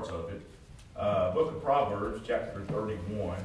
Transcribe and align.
parts 0.00 0.12
of 0.12 0.30
it. 0.30 0.40
Uh, 0.96 1.32
Book 1.32 1.52
of 1.52 1.62
Proverbs, 1.62 2.22
chapter 2.26 2.62
31. 2.68 3.36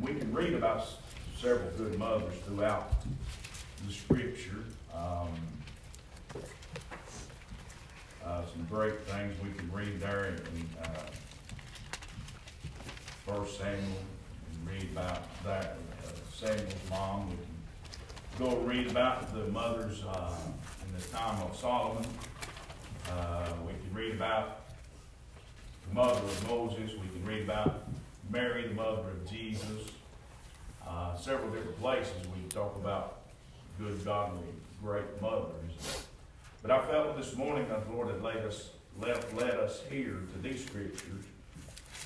We 0.00 0.14
can 0.14 0.34
read 0.34 0.54
about 0.54 0.80
s- 0.80 0.96
several 1.40 1.70
good 1.76 1.96
mothers 1.98 2.34
throughout 2.44 2.92
the 3.86 3.92
scripture. 3.92 4.64
Um, 4.92 5.28
uh, 8.24 8.42
some 8.52 8.64
great 8.70 9.00
things 9.02 9.34
we 9.42 9.52
can 9.52 9.70
read 9.70 10.00
there 10.00 10.26
in, 10.26 10.68
uh, 10.82 10.88
First 13.26 13.58
Samuel, 13.58 13.78
and 14.52 14.68
read 14.68 14.90
about 14.92 15.22
that, 15.44 15.76
uh, 16.04 16.10
Samuel's 16.34 16.74
mom. 16.90 17.30
We 17.30 17.36
can 18.36 18.50
go 18.50 18.56
read 18.60 18.90
about 18.90 19.32
the 19.32 19.46
mothers, 19.48 20.02
uh, 20.04 20.36
in 20.86 20.94
the 20.98 21.06
time 21.08 21.40
of 21.42 21.56
Solomon. 21.56 22.06
Uh, 23.10 23.52
we 23.66 23.72
can 23.72 23.94
read 23.94 24.14
about 24.14 24.60
the 25.88 25.94
mother 25.94 26.20
of 26.20 26.48
Moses. 26.48 26.92
We 26.92 27.08
can 27.08 27.24
read 27.24 27.42
about 27.44 27.84
Mary, 28.30 28.68
the 28.68 28.74
mother 28.74 29.10
of 29.10 29.30
Jesus. 29.30 29.90
Uh, 30.86 31.16
several 31.16 31.50
different 31.50 31.80
places 31.80 32.12
we 32.28 32.48
talk 32.48 32.76
about 32.76 33.20
good, 33.78 34.04
godly, 34.04 34.42
great 34.82 35.20
mothers. 35.20 36.06
But 36.60 36.70
I 36.70 36.80
felt 36.86 37.16
this 37.18 37.33
morning 37.44 37.66
the 37.68 37.94
Lord 37.94 38.08
had 38.08 38.22
led 38.22 38.38
us, 38.38 38.70
led, 38.98 39.18
led 39.36 39.50
us 39.50 39.82
here 39.90 40.16
to 40.32 40.38
these 40.42 40.64
scriptures, 40.64 41.24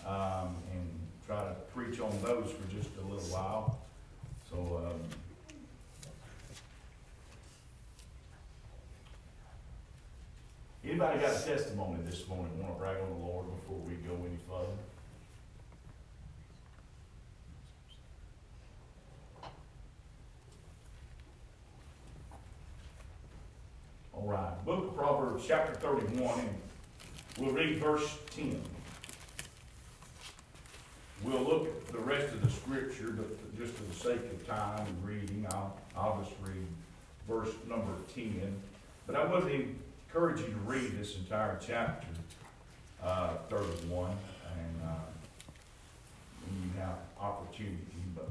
um, 0.05 0.57
and 0.73 0.91
try 1.29 1.45
to 1.45 1.55
preach 1.73 2.01
on 2.01 2.11
those 2.23 2.51
for 2.51 2.75
just 2.75 2.89
a 2.97 3.07
little 3.07 3.31
while. 3.31 3.79
So, 4.51 4.83
um, 4.85 5.01
anybody 10.85 11.21
got 11.21 11.37
a 11.37 11.45
testimony 11.45 11.99
this 12.05 12.27
morning, 12.27 12.51
want 12.61 12.75
to 12.75 12.81
brag 12.81 12.97
on 13.01 13.09
the 13.09 13.25
Lord 13.25 13.47
before 13.61 13.79
we 13.87 13.95
go 13.95 14.15
any 14.27 14.39
further? 14.49 14.88
All 24.19 24.27
right, 24.27 24.65
Book 24.67 24.89
of 24.89 24.97
Proverbs, 24.97 25.45
chapter 25.47 25.75
thirty-one, 25.75 26.41
and 26.41 26.57
we'll 27.39 27.55
read 27.55 27.79
verse 27.79 28.19
ten. 28.35 28.61
We'll 31.23 31.41
look 31.43 31.69
at 31.69 31.87
the 31.93 32.01
rest 32.01 32.35
of 32.35 32.43
the 32.43 32.51
scripture, 32.51 33.13
but 33.13 33.57
just 33.57 33.75
for 33.75 33.85
the 33.85 33.95
sake 33.95 34.33
of 34.33 34.45
time 34.45 34.85
and 34.89 35.07
reading, 35.07 35.47
I'll, 35.53 35.79
I'll 35.97 36.21
just 36.21 36.35
read 36.43 36.67
verse 37.29 37.55
number 37.69 37.93
ten. 38.13 38.61
But 39.07 39.15
I 39.15 39.25
would 39.25 39.53
encourage 39.53 40.41
you 40.41 40.47
to 40.49 40.61
read 40.67 40.99
this 40.99 41.17
entire 41.17 41.57
chapter, 41.65 42.09
uh, 43.01 43.37
thirty-one, 43.49 44.17
and, 44.53 44.83
uh, 44.85 44.97
when 46.45 46.61
you 46.65 46.81
have 46.81 46.97
opportunity, 47.21 48.03
but 48.17 48.31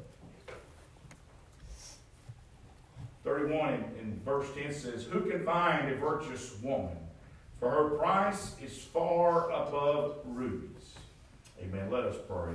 31 3.27 3.73
in, 3.99 4.21
verse 4.23 4.47
10 4.55 4.73
says, 4.73 5.03
Who 5.03 5.29
can 5.29 5.43
find 5.43 5.91
a 5.91 5.95
virtuous 5.95 6.55
woman? 6.61 6.95
For 7.59 7.69
her 7.69 7.89
price 7.97 8.55
is 8.63 8.77
far 8.77 9.49
above 9.51 10.19
rubies. 10.25 10.93
Amen. 11.61 11.91
Let 11.91 12.03
us 12.03 12.15
pray. 12.27 12.53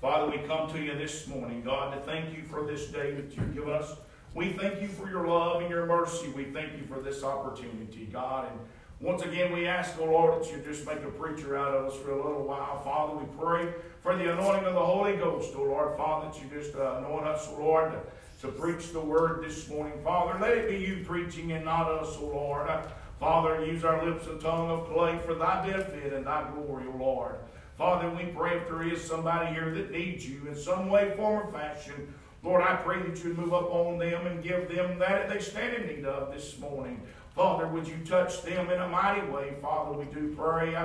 Father, 0.00 0.30
we 0.30 0.38
come 0.46 0.68
to 0.72 0.80
you 0.80 0.96
this 0.96 1.28
morning, 1.28 1.62
God, 1.62 1.94
to 1.94 2.00
thank 2.00 2.36
you 2.36 2.42
for 2.42 2.66
this 2.66 2.88
day 2.88 3.12
that 3.12 3.36
you've 3.36 3.54
given 3.54 3.70
us. 3.70 3.94
We 4.34 4.54
thank 4.54 4.82
you 4.82 4.88
for 4.88 5.08
your 5.08 5.26
love 5.26 5.60
and 5.60 5.70
your 5.70 5.86
mercy. 5.86 6.28
We 6.30 6.44
thank 6.44 6.72
you 6.72 6.84
for 6.86 7.00
this 7.00 7.22
opportunity, 7.22 8.08
God. 8.10 8.50
And 8.50 8.60
once 9.00 9.22
again, 9.22 9.52
we 9.52 9.68
ask, 9.68 9.94
oh 10.00 10.06
Lord, 10.06 10.42
that 10.42 10.50
you 10.50 10.58
just 10.64 10.84
make 10.84 11.02
a 11.04 11.10
preacher 11.10 11.56
out 11.56 11.74
of 11.74 11.92
us 11.92 11.96
for 11.96 12.10
a 12.10 12.16
little 12.16 12.42
while. 12.42 12.82
Father, 12.82 13.16
we 13.16 13.26
pray 13.38 13.72
for 14.02 14.16
the 14.16 14.32
anointing 14.32 14.66
of 14.66 14.74
the 14.74 14.84
Holy 14.84 15.16
Ghost, 15.16 15.52
oh 15.56 15.62
Lord. 15.62 15.96
Father, 15.96 16.28
that 16.28 16.42
you 16.42 16.48
just 16.50 16.74
uh, 16.74 16.96
anoint 16.98 17.26
us, 17.26 17.48
oh 17.52 17.62
Lord, 17.62 17.92
to, 18.40 18.48
preach 18.48 18.92
the 18.92 19.00
word 19.00 19.44
this 19.44 19.68
morning. 19.68 19.98
Father, 20.04 20.38
let 20.40 20.56
it 20.56 20.68
be 20.68 20.76
you 20.76 21.04
preaching 21.04 21.52
and 21.52 21.64
not 21.64 21.90
us, 21.90 22.16
O 22.20 22.26
Lord. 22.26 22.70
Father, 23.18 23.64
use 23.64 23.84
our 23.84 24.04
lips 24.04 24.26
and 24.26 24.40
tongue 24.40 24.70
of 24.70 24.88
clay 24.88 25.18
for 25.26 25.34
thy 25.34 25.66
benefit 25.66 26.12
and 26.12 26.26
thy 26.26 26.48
glory, 26.52 26.84
O 26.92 26.96
Lord. 26.96 27.36
Father, 27.76 28.10
we 28.10 28.26
pray 28.26 28.56
if 28.56 28.68
there 28.68 28.82
is 28.82 29.02
somebody 29.02 29.52
here 29.52 29.72
that 29.74 29.90
needs 29.90 30.28
you 30.28 30.46
in 30.48 30.56
some 30.56 30.88
way, 30.88 31.14
form, 31.16 31.48
or 31.48 31.52
fashion, 31.52 32.14
Lord, 32.42 32.62
I 32.62 32.76
pray 32.76 33.02
that 33.02 33.22
you 33.24 33.34
move 33.34 33.52
up 33.52 33.70
on 33.72 33.98
them 33.98 34.26
and 34.26 34.42
give 34.42 34.72
them 34.72 34.98
that 35.00 35.28
they 35.28 35.40
stand 35.40 35.74
in 35.74 35.86
need 35.86 36.04
of 36.04 36.32
this 36.32 36.58
morning. 36.58 37.02
Father, 37.34 37.66
would 37.66 37.86
you 37.86 37.96
touch 38.04 38.42
them 38.42 38.70
in 38.70 38.80
a 38.80 38.88
mighty 38.88 39.26
way? 39.28 39.54
Father, 39.60 39.96
we 39.96 40.04
do 40.06 40.34
pray. 40.36 40.76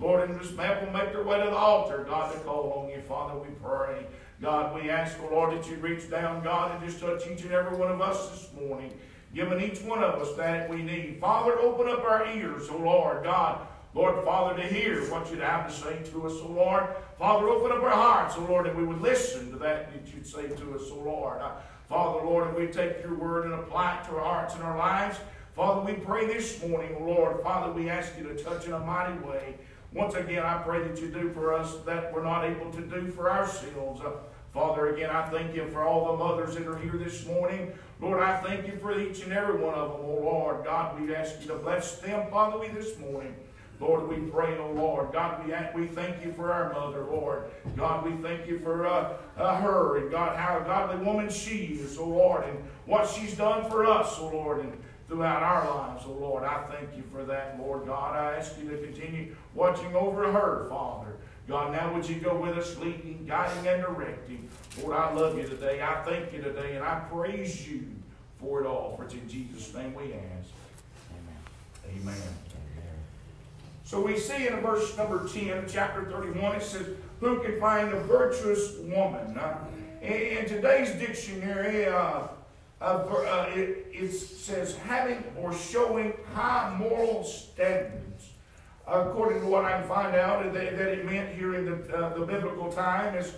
Lord, 0.00 0.28
and 0.28 0.40
this 0.40 0.56
help 0.56 0.80
them 0.80 0.92
make 0.92 1.12
their 1.12 1.24
way 1.24 1.38
to 1.38 1.50
the 1.50 1.56
altar, 1.56 2.04
God, 2.08 2.32
to 2.32 2.38
call 2.40 2.84
on 2.84 2.90
you. 2.90 3.02
Father, 3.02 3.38
we 3.38 3.48
pray. 3.62 4.06
God, 4.40 4.74
we 4.74 4.88
ask, 4.88 5.18
oh 5.22 5.34
Lord, 5.34 5.52
that 5.52 5.68
you 5.68 5.76
reach 5.76 6.10
down, 6.10 6.42
God, 6.42 6.72
and 6.72 6.82
just 6.82 7.00
touch 7.00 7.26
each 7.30 7.42
and 7.42 7.52
every 7.52 7.76
one 7.76 7.90
of 7.90 8.00
us 8.00 8.30
this 8.30 8.48
morning, 8.58 8.90
giving 9.34 9.60
each 9.60 9.82
one 9.82 10.02
of 10.02 10.14
us 10.14 10.34
that 10.36 10.70
we 10.70 10.82
need. 10.82 11.18
Father, 11.20 11.58
open 11.58 11.88
up 11.88 12.02
our 12.04 12.26
ears, 12.26 12.68
oh 12.70 12.78
Lord, 12.78 13.22
God. 13.22 13.66
Lord, 13.92 14.24
Father, 14.24 14.56
to 14.62 14.66
hear 14.66 15.02
what 15.10 15.30
you'd 15.30 15.40
have 15.40 15.68
to 15.68 15.74
say 15.74 16.02
to 16.12 16.26
us, 16.26 16.32
oh 16.42 16.52
Lord. 16.52 16.86
Father, 17.18 17.48
open 17.48 17.70
up 17.70 17.82
our 17.82 17.90
hearts, 17.90 18.36
oh 18.38 18.46
Lord, 18.48 18.64
that 18.64 18.74
we 18.74 18.84
would 18.84 19.02
listen 19.02 19.50
to 19.50 19.58
that 19.58 19.92
that 19.92 20.14
you'd 20.14 20.26
say 20.26 20.48
to 20.48 20.74
us, 20.74 20.84
oh 20.90 21.02
Lord. 21.04 21.42
Uh, 21.42 21.50
Father, 21.90 22.24
Lord, 22.24 22.48
if 22.48 22.56
we 22.56 22.66
take 22.68 23.02
your 23.02 23.14
word 23.14 23.44
and 23.44 23.54
apply 23.54 23.98
it 23.98 24.04
to 24.04 24.12
our 24.12 24.24
hearts 24.24 24.54
and 24.54 24.62
our 24.62 24.78
lives, 24.78 25.18
Father, 25.54 25.82
we 25.82 25.98
pray 25.98 26.26
this 26.26 26.64
morning, 26.64 26.96
oh 26.98 27.04
Lord. 27.04 27.42
Father, 27.42 27.72
we 27.72 27.90
ask 27.90 28.16
you 28.16 28.24
to 28.24 28.42
touch 28.42 28.64
in 28.64 28.72
a 28.72 28.78
mighty 28.78 29.18
way. 29.18 29.56
Once 29.92 30.14
again, 30.14 30.44
I 30.44 30.62
pray 30.62 30.82
that 30.86 30.98
you 30.98 31.08
do 31.08 31.30
for 31.30 31.52
us 31.52 31.74
that 31.84 32.14
we're 32.14 32.22
not 32.22 32.44
able 32.44 32.70
to 32.70 32.80
do 32.80 33.10
for 33.10 33.30
ourselves. 33.30 34.00
Father, 34.52 34.92
again, 34.94 35.10
I 35.10 35.28
thank 35.30 35.54
you 35.54 35.68
for 35.68 35.84
all 35.84 36.10
the 36.10 36.24
mothers 36.24 36.56
that 36.56 36.66
are 36.66 36.76
here 36.78 36.96
this 36.96 37.24
morning. 37.24 37.72
Lord, 38.00 38.20
I 38.20 38.36
thank 38.38 38.66
you 38.66 38.76
for 38.78 38.98
each 38.98 39.22
and 39.22 39.32
every 39.32 39.54
one 39.54 39.74
of 39.74 39.92
them, 39.92 40.00
oh 40.02 40.20
Lord. 40.22 40.64
God, 40.64 41.00
we 41.00 41.14
ask 41.14 41.40
you 41.40 41.46
to 41.48 41.54
bless 41.54 41.98
them, 41.98 42.28
Father, 42.30 42.58
we 42.58 42.68
this 42.68 42.98
morning. 42.98 43.36
Lord, 43.78 44.08
we 44.08 44.16
pray, 44.30 44.58
oh 44.58 44.72
Lord. 44.72 45.12
God, 45.12 45.46
we, 45.46 45.80
we 45.80 45.86
thank 45.86 46.24
you 46.24 46.32
for 46.32 46.52
our 46.52 46.72
mother, 46.72 47.04
Lord. 47.04 47.44
God, 47.76 48.04
we 48.04 48.12
thank 48.26 48.48
you 48.48 48.58
for 48.58 48.86
uh, 48.86 49.12
uh, 49.36 49.56
her 49.60 49.98
and 49.98 50.10
God, 50.10 50.36
how 50.36 50.58
a 50.58 50.64
godly 50.64 51.04
woman 51.04 51.30
she 51.30 51.78
is, 51.80 51.96
oh 51.96 52.08
Lord, 52.08 52.44
and 52.44 52.58
what 52.86 53.08
she's 53.08 53.36
done 53.36 53.70
for 53.70 53.86
us, 53.86 54.16
oh 54.18 54.30
Lord, 54.32 54.60
and 54.60 54.72
throughout 55.06 55.42
our 55.44 55.70
lives, 55.76 56.04
oh 56.06 56.12
Lord. 56.12 56.42
I 56.42 56.64
thank 56.64 56.96
you 56.96 57.04
for 57.12 57.24
that, 57.24 57.56
Lord 57.60 57.86
God. 57.86 58.16
I 58.16 58.36
ask 58.36 58.58
you 58.58 58.68
to 58.68 58.78
continue 58.78 59.36
watching 59.54 59.94
over 59.94 60.30
her, 60.30 60.66
Father. 60.68 61.16
God, 61.50 61.72
now 61.72 61.92
would 61.92 62.08
you 62.08 62.14
go 62.20 62.36
with 62.36 62.56
us, 62.56 62.76
leading, 62.78 63.24
guiding, 63.26 63.66
and 63.66 63.82
directing. 63.82 64.48
Lord, 64.80 64.96
I 64.96 65.12
love 65.12 65.36
you 65.36 65.42
today. 65.42 65.82
I 65.82 66.00
thank 66.04 66.32
you 66.32 66.40
today, 66.40 66.76
and 66.76 66.84
I 66.84 67.00
praise 67.10 67.68
you 67.68 67.86
for 68.38 68.62
it 68.62 68.66
all. 68.68 68.94
For 68.96 69.04
it's 69.04 69.14
in 69.14 69.28
Jesus' 69.28 69.74
name 69.74 69.92
we 69.92 70.14
ask. 70.14 70.48
Amen. 71.88 72.02
Amen. 72.02 72.22
So 73.82 74.00
we 74.00 74.16
see 74.16 74.46
in 74.46 74.60
verse 74.60 74.96
number 74.96 75.28
10, 75.28 75.64
chapter 75.68 76.04
31, 76.04 76.54
it 76.54 76.62
says, 76.62 76.86
Who 77.18 77.42
can 77.42 77.58
find 77.58 77.92
a 77.92 77.98
virtuous 77.98 78.76
woman? 78.78 79.36
Uh, 79.36 79.58
in 80.00 80.46
today's 80.46 80.92
dictionary, 81.00 81.86
uh, 81.86 82.28
uh, 82.80 82.84
uh, 82.84 83.50
it, 83.52 83.88
it, 83.92 84.12
says 84.12 84.76
having 84.76 85.24
or 85.36 85.52
showing 85.52 86.14
high 86.32 86.74
moral 86.78 87.24
standards. 87.24 88.29
According 88.86 89.42
to 89.42 89.46
what 89.46 89.64
I 89.64 89.78
can 89.78 89.88
find 89.88 90.16
out, 90.16 90.52
that, 90.52 90.64
it 90.64 91.04
meant 91.04 91.34
here 91.34 91.54
in 91.54 91.66
the, 91.66 91.96
uh, 91.96 92.18
the 92.18 92.26
biblical 92.26 92.72
time 92.72 93.14
is 93.14 93.34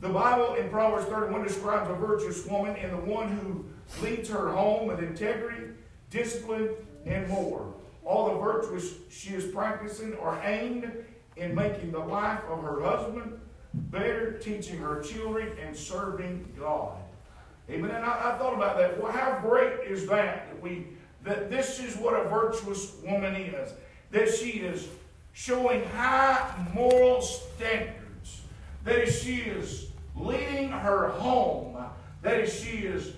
the 0.00 0.08
Bible 0.08 0.54
in 0.54 0.70
Proverbs 0.70 1.06
31 1.06 1.42
describes 1.42 1.90
a 1.90 1.94
virtuous 1.94 2.46
woman 2.46 2.74
and 2.76 2.92
the 2.92 2.96
one 2.96 3.28
who 3.28 3.66
leads 4.02 4.30
her 4.30 4.50
home 4.50 4.86
with 4.86 5.00
integrity, 5.00 5.64
discipline, 6.08 6.70
and 7.04 7.28
more. 7.28 7.74
All 8.02 8.32
the 8.32 8.40
virtues 8.40 8.94
she 9.10 9.34
is 9.34 9.52
practicing 9.52 10.16
are 10.18 10.40
aimed 10.42 10.90
in 11.36 11.54
making 11.54 11.92
the 11.92 11.98
life 11.98 12.42
of 12.48 12.62
her 12.62 12.82
husband 12.82 13.38
better, 13.74 14.32
teaching 14.38 14.78
her 14.78 15.02
children, 15.02 15.52
and 15.62 15.76
serving 15.76 16.50
God. 16.58 16.96
Amen. 17.68 17.90
And 17.90 18.04
I, 18.04 18.34
I 18.34 18.38
thought 18.38 18.54
about 18.54 18.78
that. 18.78 19.00
Well, 19.00 19.12
how 19.12 19.38
great 19.40 19.86
is 19.86 20.06
that? 20.08 20.48
That 20.48 20.62
we 20.62 20.86
that 21.24 21.50
this 21.50 21.80
is 21.80 21.96
what 21.96 22.14
a 22.14 22.28
virtuous 22.28 22.94
woman 23.04 23.34
is. 23.34 23.72
That 24.10 24.32
she 24.32 24.60
is 24.60 24.88
showing 25.32 25.84
high 25.86 26.50
moral 26.74 27.20
standards. 27.20 28.42
That 28.84 29.08
she 29.08 29.36
is 29.36 29.88
leading 30.16 30.70
her 30.70 31.08
home. 31.08 31.76
That 32.22 32.50
she 32.50 32.78
is 32.78 33.12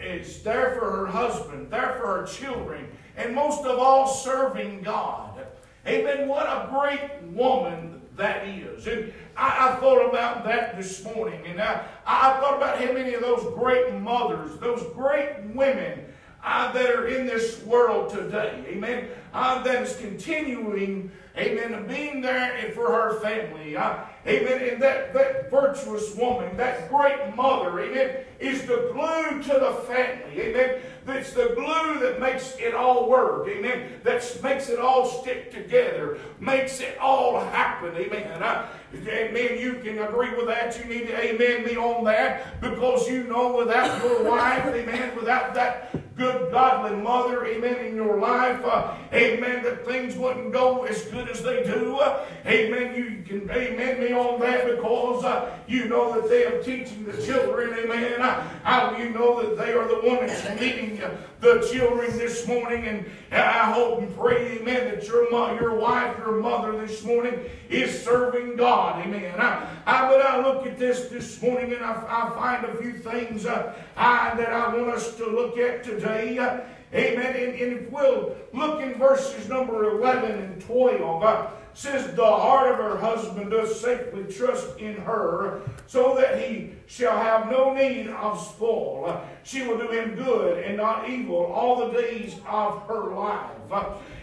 is 0.00 0.42
there 0.42 0.76
for 0.78 0.90
her 0.90 1.06
husband, 1.06 1.70
there 1.70 1.96
for 2.00 2.20
her 2.20 2.26
children, 2.26 2.88
and 3.16 3.34
most 3.34 3.64
of 3.66 3.78
all, 3.78 4.06
serving 4.06 4.82
God. 4.82 5.46
Amen. 5.86 6.28
What 6.28 6.46
a 6.46 6.68
great 6.70 7.22
woman 7.32 8.00
that 8.16 8.46
is. 8.46 8.86
And 8.86 9.12
I, 9.36 9.70
I 9.70 9.80
thought 9.80 10.08
about 10.08 10.44
that 10.44 10.76
this 10.76 11.04
morning, 11.04 11.40
and 11.46 11.60
I, 11.60 11.84
I 12.06 12.38
thought 12.40 12.56
about 12.56 12.78
how 12.78 12.92
many 12.92 13.14
of 13.14 13.22
those 13.22 13.42
great 13.54 13.94
mothers, 13.94 14.58
those 14.58 14.82
great 14.94 15.42
women 15.54 16.06
uh, 16.44 16.72
that 16.72 16.90
are 16.90 17.06
in 17.06 17.26
this 17.26 17.62
world 17.64 18.10
today. 18.10 18.64
Amen. 18.68 19.08
Uh, 19.32 19.62
that 19.62 19.82
is 19.82 19.96
continuing, 19.96 21.10
amen, 21.36 21.86
being 21.86 22.20
there 22.20 22.72
for 22.74 22.90
her 22.90 23.20
family. 23.20 23.76
Uh, 23.76 23.98
amen. 24.26 24.68
And 24.68 24.82
that, 24.82 25.12
that 25.14 25.50
virtuous 25.50 26.14
woman, 26.14 26.56
that 26.56 26.88
great 26.90 27.34
mother, 27.34 27.80
amen, 27.80 28.24
is 28.38 28.62
the 28.62 28.90
glue 28.92 29.42
to 29.42 29.60
the 29.60 29.72
family. 29.86 30.40
Amen. 30.40 30.80
That's 31.06 31.32
the 31.32 31.52
glue 31.54 31.98
that 32.00 32.20
makes 32.20 32.56
it 32.58 32.74
all 32.74 33.08
work. 33.08 33.48
Amen. 33.48 34.00
That 34.04 34.22
makes 34.42 34.68
it 34.68 34.78
all 34.78 35.06
stick 35.06 35.50
together. 35.50 36.18
Makes 36.38 36.80
it 36.80 36.98
all 36.98 37.40
happen. 37.40 37.94
Amen. 37.96 38.42
Uh, 38.42 38.68
amen. 38.94 39.58
You 39.58 39.80
can 39.82 39.98
agree 39.98 40.34
with 40.36 40.46
that. 40.46 40.78
You 40.78 40.84
need 40.84 41.08
to 41.08 41.18
amen 41.18 41.64
me 41.64 41.76
on 41.76 42.04
that 42.04 42.60
because 42.60 43.08
you 43.08 43.24
know 43.24 43.56
without 43.56 44.02
your 44.04 44.24
wife, 44.24 44.66
amen, 44.66 45.16
without 45.16 45.54
that 45.54 46.16
good, 46.16 46.52
godly 46.52 46.96
mother, 46.96 47.46
amen, 47.46 47.76
in 47.84 47.96
your 47.96 48.18
life, 48.18 48.62
uh, 48.64 48.94
amen, 49.12 49.62
that 49.62 49.86
things 49.86 50.16
wouldn't 50.16 50.52
go 50.52 50.84
as 50.84 51.02
good 51.06 51.28
as 51.30 51.42
they 51.42 51.64
do. 51.64 51.96
Uh, 51.96 52.26
amen. 52.46 52.94
You 52.94 53.22
can 53.26 53.50
amen 53.50 54.02
on 54.12 54.40
that 54.40 54.66
because 54.66 55.24
uh, 55.24 55.56
you 55.66 55.86
know 55.86 56.12
that 56.20 56.28
they 56.28 56.44
are 56.44 56.62
teaching 56.62 57.04
the 57.04 57.22
children, 57.22 57.78
amen. 57.78 58.20
Uh, 58.20 58.48
how 58.62 58.96
you 58.96 59.10
know 59.10 59.42
that 59.42 59.56
they 59.56 59.72
are 59.72 59.86
the 59.88 60.08
one 60.08 60.26
that's 60.26 60.60
leading 60.60 61.02
uh, 61.02 61.16
the 61.40 61.66
children 61.72 62.16
this 62.18 62.46
morning. 62.46 62.84
And 62.84 63.06
I 63.32 63.72
hope 63.72 64.00
and 64.00 64.14
pray, 64.16 64.58
amen, 64.58 64.94
that 64.94 65.06
your, 65.06 65.30
your 65.30 65.74
wife, 65.74 66.18
your 66.18 66.40
mother 66.40 66.78
this 66.86 67.04
morning 67.04 67.38
is 67.68 68.02
serving 68.02 68.56
God, 68.56 69.04
amen. 69.06 69.40
I, 69.40 69.66
I, 69.86 70.08
but 70.08 70.20
I 70.20 70.40
look 70.42 70.66
at 70.66 70.78
this 70.78 71.08
this 71.08 71.40
morning 71.42 71.72
and 71.72 71.84
I, 71.84 71.92
I 71.92 72.30
find 72.34 72.64
a 72.64 72.76
few 72.76 72.92
things 72.92 73.46
uh, 73.46 73.74
I, 73.96 74.34
that 74.36 74.52
I 74.52 74.76
want 74.76 74.90
us 74.90 75.16
to 75.16 75.26
look 75.26 75.58
at 75.58 75.84
today. 75.84 76.38
Uh, 76.38 76.60
amen. 76.94 77.36
And, 77.36 77.60
and, 77.60 77.72
if 77.80 77.90
we'll 77.90 78.36
look 78.52 78.82
in 78.82 78.94
verses 78.94 79.48
number 79.48 79.90
11 79.90 80.30
and 80.30 80.62
12, 80.62 81.22
uh, 81.22 81.46
says, 81.74 82.14
The 82.14 82.24
heart 82.24 82.72
of 82.72 82.78
her 82.78 82.96
husband 82.96 83.50
does 83.50 83.80
safely 83.80 84.24
trust 84.24 84.78
in 84.78 84.96
her, 84.96 85.62
so 85.86 86.16
that 86.16 86.40
he 86.40 86.72
shall 86.86 87.16
have 87.16 87.50
no 87.50 87.72
need 87.74 88.08
of 88.08 88.40
spoil. 88.40 89.24
She 89.42 89.62
will 89.62 89.78
do 89.78 89.88
him 89.88 90.14
good 90.14 90.64
and 90.64 90.76
not 90.76 91.08
evil 91.08 91.46
all 91.46 91.86
the 91.86 91.98
days 91.98 92.34
of 92.48 92.82
her 92.82 93.14
life. 93.14 93.50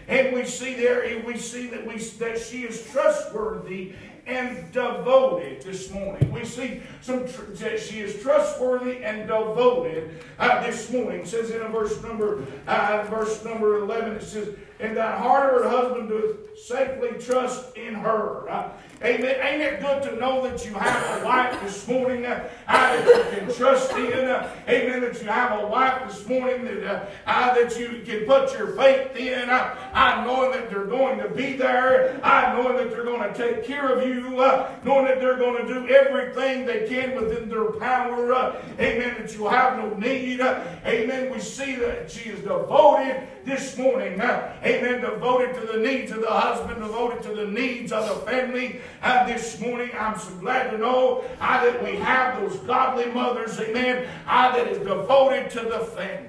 And 0.08 0.34
we 0.34 0.44
see 0.46 0.74
there, 0.74 1.22
we 1.26 1.36
see 1.36 1.66
that 1.68 1.86
we 1.86 1.98
that 1.98 2.40
she 2.40 2.62
is 2.62 2.86
trustworthy 2.90 3.92
and 4.28 4.70
devoted 4.72 5.62
this 5.62 5.90
morning. 5.90 6.30
We 6.30 6.44
see 6.44 6.82
some 7.00 7.26
tr- 7.26 7.50
that 7.54 7.80
she 7.80 8.00
is 8.00 8.22
trustworthy 8.22 9.02
and 9.02 9.26
devoted 9.26 10.22
uh, 10.38 10.62
this 10.62 10.92
morning. 10.92 11.22
It 11.22 11.28
says 11.28 11.50
in 11.50 11.60
verse 11.72 12.00
number 12.02 12.44
uh, 12.66 13.06
verse 13.08 13.42
number 13.44 13.78
eleven, 13.78 14.12
it 14.12 14.22
says, 14.22 14.54
"And 14.80 14.96
that 14.96 15.18
heart 15.18 15.54
her 15.54 15.68
husband 15.68 16.10
doeth 16.10 16.58
safely 16.58 17.18
trust 17.18 17.76
in 17.76 17.94
her." 17.94 18.48
Uh, 18.48 18.70
Amen. 19.00 19.36
Ain't 19.40 19.62
it 19.62 19.80
good 19.80 20.02
to 20.02 20.16
know 20.16 20.42
that 20.42 20.66
you 20.66 20.74
have 20.74 21.22
a 21.22 21.24
wife 21.24 21.60
this 21.62 21.86
morning 21.86 22.26
uh, 22.26 22.48
that 22.66 23.06
you 23.06 23.38
can 23.38 23.54
trust 23.54 23.92
in? 23.92 24.12
Uh, 24.12 24.50
amen. 24.68 25.02
That 25.02 25.22
you 25.22 25.28
have 25.28 25.60
a 25.60 25.68
wife 25.68 26.08
this 26.08 26.26
morning 26.26 26.64
that 26.64 26.84
uh, 26.84 27.06
uh, 27.24 27.54
that 27.54 27.78
you 27.78 28.02
can 28.04 28.24
put 28.24 28.52
your 28.58 28.74
faith 28.74 29.14
in. 29.14 29.48
Uh, 29.48 29.76
I 29.92 30.24
knowing 30.24 30.50
that 30.50 30.68
they're 30.68 30.86
going 30.86 31.20
to 31.20 31.28
be 31.28 31.52
there. 31.52 32.18
I 32.24 32.52
knowing 32.54 32.76
that 32.76 32.90
they're 32.90 33.04
going 33.04 33.32
to 33.32 33.38
take 33.38 33.64
care 33.64 33.88
of 33.88 34.08
you. 34.08 34.40
Uh, 34.40 34.68
knowing 34.82 35.04
that 35.04 35.20
they're 35.20 35.38
going 35.38 35.64
to 35.64 35.72
do 35.72 35.88
everything 35.94 36.66
they 36.66 36.88
can 36.88 37.14
within 37.14 37.48
their 37.48 37.70
power. 37.70 38.32
Uh, 38.32 38.60
amen. 38.80 39.14
That 39.20 39.32
you 39.32 39.46
have 39.46 39.78
no 39.78 39.94
need. 39.94 40.40
Amen. 40.40 41.30
We 41.30 41.38
see 41.38 41.76
that 41.76 42.10
she 42.10 42.30
is 42.30 42.40
devoted 42.40 43.28
this 43.44 43.78
morning. 43.78 44.20
Amen. 44.20 45.00
Devoted 45.02 45.54
to 45.54 45.72
the 45.72 45.78
needs 45.78 46.10
of 46.10 46.22
the 46.22 46.30
husband. 46.30 46.80
Devoted 46.80 47.22
to 47.22 47.34
the 47.34 47.46
needs 47.46 47.92
of 47.92 48.08
the 48.08 48.26
family 48.28 48.80
uh, 49.02 49.26
this 49.26 49.60
morning. 49.60 49.90
I'm 49.98 50.18
so 50.18 50.34
glad 50.36 50.70
to 50.70 50.78
know 50.78 51.24
uh, 51.40 51.64
that 51.64 51.82
we 51.82 51.96
have 51.96 52.40
those 52.40 52.58
godly 52.60 53.06
mothers, 53.12 53.58
amen, 53.60 54.08
uh, 54.26 54.52
that 54.52 54.68
is 54.68 54.78
devoted 54.78 55.50
to 55.50 55.60
the 55.60 55.80
family. 55.80 56.28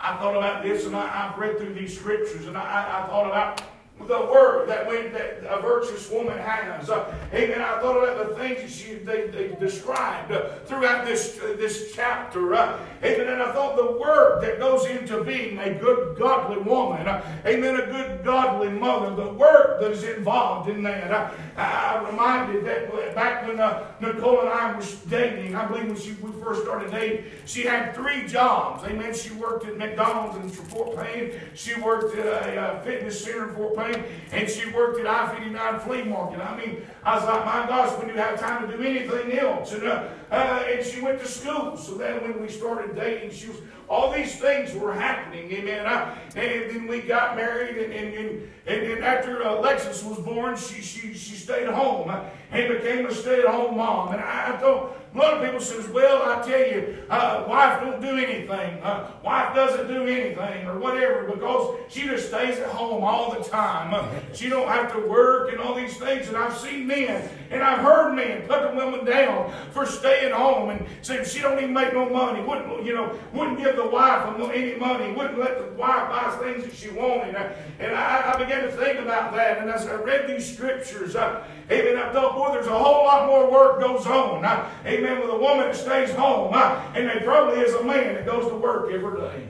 I 0.00 0.16
thought 0.18 0.36
about 0.36 0.62
this 0.62 0.86
and 0.86 0.94
I, 0.94 1.06
have 1.06 1.38
read 1.38 1.56
through 1.58 1.74
these 1.74 1.98
scriptures 1.98 2.46
and 2.46 2.58
I, 2.58 3.04
I 3.04 3.06
thought 3.06 3.26
about 3.26 3.62
the 4.00 4.20
word 4.20 4.68
that, 4.68 4.86
when, 4.86 5.12
that 5.12 5.38
a 5.48 5.62
virtuous 5.62 6.10
woman 6.10 6.36
has. 6.36 6.90
Uh, 6.90 7.14
amen. 7.32 7.60
I 7.60 7.80
thought 7.80 8.02
about 8.02 8.28
the 8.28 8.34
things 8.34 8.60
that 8.60 8.70
she, 8.70 8.94
they, 8.94 9.28
they 9.28 9.54
described 9.58 10.32
uh, 10.32 10.56
throughout 10.66 11.06
this, 11.06 11.38
uh, 11.38 11.54
this 11.58 11.92
chapter. 11.94 12.54
Uh, 12.54 12.78
amen. 13.02 13.28
And 13.28 13.42
I 13.42 13.52
thought 13.52 13.76
the 13.76 13.92
word 13.98 14.40
that 14.42 14.58
goes 14.58 14.86
into 14.86 15.22
being 15.22 15.58
a 15.58 15.74
good, 15.74 16.18
godly 16.18 16.58
woman. 16.58 17.06
Uh, 17.06 17.24
amen. 17.46 17.76
A 17.76 17.86
good, 17.86 18.24
godly 18.24 18.68
mother. 18.68 19.14
The 19.14 19.32
work 19.32 19.80
that 19.80 19.92
is 19.92 20.02
involved 20.02 20.68
in 20.68 20.82
that. 20.82 21.10
Uh, 21.10 21.30
I, 21.56 22.10
reminded 22.10 22.64
that 22.66 23.14
back 23.14 23.46
when 23.46 23.56
Nicole 24.00 24.40
and 24.40 24.48
I 24.48 24.76
was 24.76 24.96
dating, 25.08 25.54
I 25.54 25.66
believe 25.66 25.86
when 25.86 25.96
she, 25.96 26.12
we 26.14 26.32
first 26.42 26.62
started 26.62 26.90
dating, 26.90 27.26
she 27.46 27.62
had 27.62 27.94
three 27.94 28.26
jobs. 28.26 28.84
Amen. 28.84 29.14
She 29.14 29.32
worked 29.34 29.66
at 29.66 29.78
McDonald's 29.78 30.36
in 30.36 30.48
Fort 30.48 30.96
Payne. 30.98 31.32
She 31.54 31.80
worked 31.80 32.16
at 32.18 32.26
a, 32.26 32.80
a 32.80 32.82
fitness 32.82 33.24
center 33.24 33.48
in 33.48 33.54
Fort 33.54 33.76
Payne 33.76 33.83
and 33.92 34.48
she 34.48 34.70
worked 34.70 34.98
at 35.00 35.06
I-59 35.06 35.80
flea 35.82 36.02
market. 36.04 36.40
I 36.40 36.56
mean, 36.56 36.86
I 37.04 37.16
was 37.16 37.24
like, 37.24 37.44
my 37.44 37.66
gosh, 37.66 37.98
when 37.98 38.08
you 38.08 38.14
have 38.14 38.38
time 38.38 38.68
to 38.68 38.76
do 38.76 38.82
anything 38.82 39.38
else? 39.38 39.72
And, 39.72 39.84
uh, 39.84 40.08
uh, 40.30 40.64
and 40.68 40.84
she 40.84 41.00
went 41.00 41.20
to 41.20 41.26
school. 41.28 41.76
So 41.76 41.94
then 41.94 42.22
when 42.22 42.40
we 42.40 42.48
started 42.48 42.96
dating, 42.96 43.30
she 43.32 43.48
was, 43.48 43.58
all 43.88 44.12
these 44.12 44.40
things 44.40 44.74
were 44.74 44.94
happening, 44.94 45.52
amen. 45.52 45.86
I, 45.86 46.16
and 46.36 46.70
then 46.70 46.86
we 46.86 47.00
got 47.00 47.36
married, 47.36 47.76
and, 47.76 47.92
and, 47.92 48.14
and, 48.14 48.50
and, 48.66 48.92
and 48.92 49.04
after 49.04 49.42
Alexis 49.42 50.02
was 50.02 50.18
born, 50.18 50.56
she, 50.56 50.80
she, 50.80 51.12
she 51.14 51.36
stayed 51.36 51.68
home 51.68 52.10
and 52.50 52.68
became 52.68 53.06
a 53.06 53.14
stay-at-home 53.14 53.76
mom. 53.76 54.14
And 54.14 54.22
I, 54.22 54.54
I 54.54 54.56
thought, 54.56 54.96
a 55.14 55.18
lot 55.18 55.34
of 55.34 55.44
people 55.44 55.60
says, 55.60 55.88
well, 55.90 56.22
I 56.28 56.42
tell 56.42 56.66
you, 56.66 56.98
uh, 57.08 57.44
wife 57.46 57.80
don't 57.80 58.00
do 58.00 58.16
anything. 58.16 58.82
Uh, 58.82 59.12
wife 59.22 59.54
doesn't 59.54 59.86
do 59.86 60.06
anything 60.06 60.66
or 60.66 60.80
whatever 60.80 61.30
because 61.30 61.78
she 61.88 62.02
just 62.02 62.28
stays 62.28 62.58
at 62.58 62.68
home 62.68 63.04
all 63.04 63.30
the 63.30 63.48
time. 63.48 63.94
Uh, 63.94 64.08
she 64.32 64.48
don't 64.48 64.66
have 64.66 64.92
to 64.92 64.98
work 65.06 65.52
and 65.52 65.60
all 65.60 65.76
these 65.76 65.96
things. 65.98 66.26
And 66.26 66.36
I've 66.36 66.56
seen 66.56 66.88
men 66.88 67.28
and 67.52 67.62
I've 67.62 67.78
heard 67.78 68.14
men 68.14 68.42
put 68.48 68.62
the 68.62 68.76
women 68.76 69.04
down 69.04 69.52
for 69.70 69.86
staying 69.86 70.32
home 70.32 70.70
and 70.70 70.84
saying 71.02 71.26
she 71.26 71.40
don't 71.40 71.58
even 71.58 71.72
make 71.72 71.92
no 71.92 72.10
money. 72.10 72.42
Wouldn't, 72.42 72.84
you 72.84 72.94
know, 72.94 73.16
wouldn't 73.32 73.58
give 73.58 73.76
the 73.76 73.86
wife 73.86 74.26
any 74.52 74.74
money. 74.74 75.12
Wouldn't 75.12 75.38
let 75.38 75.58
the 75.58 75.80
wife 75.80 76.08
buy 76.08 76.36
things 76.42 76.64
that 76.64 76.74
she 76.74 76.90
wanted. 76.90 77.36
And 77.78 77.94
I, 77.94 78.32
I 78.34 78.38
began 78.38 78.62
to 78.62 78.72
think 78.72 78.98
about 78.98 79.32
that. 79.36 79.58
And 79.58 79.70
as 79.70 79.86
I 79.86 79.94
read 79.94 80.26
these 80.26 80.52
scriptures, 80.52 81.14
I, 81.14 81.46
amen, 81.70 81.98
I 81.98 82.12
thought, 82.12 82.34
boy, 82.34 82.52
there's 82.52 82.66
a 82.66 82.76
whole 82.76 83.04
lot 83.04 83.28
more 83.28 83.48
work 83.48 83.80
goes 83.80 84.06
on. 84.08 84.44
Amen 84.84 85.03
amen, 85.04 85.20
with 85.20 85.30
a 85.30 85.38
woman 85.38 85.66
that 85.66 85.76
stays 85.76 86.10
home. 86.12 86.54
And 86.54 87.06
there 87.06 87.20
probably 87.20 87.60
is 87.60 87.74
a 87.74 87.84
man 87.84 88.14
that 88.14 88.26
goes 88.26 88.48
to 88.48 88.54
work 88.56 88.92
every 88.92 89.20
day. 89.20 89.48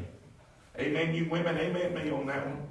Amen, 0.78 1.14
you 1.14 1.28
women, 1.30 1.56
amen 1.56 1.94
me 1.94 2.10
on 2.10 2.26
that 2.26 2.46
one. 2.46 2.66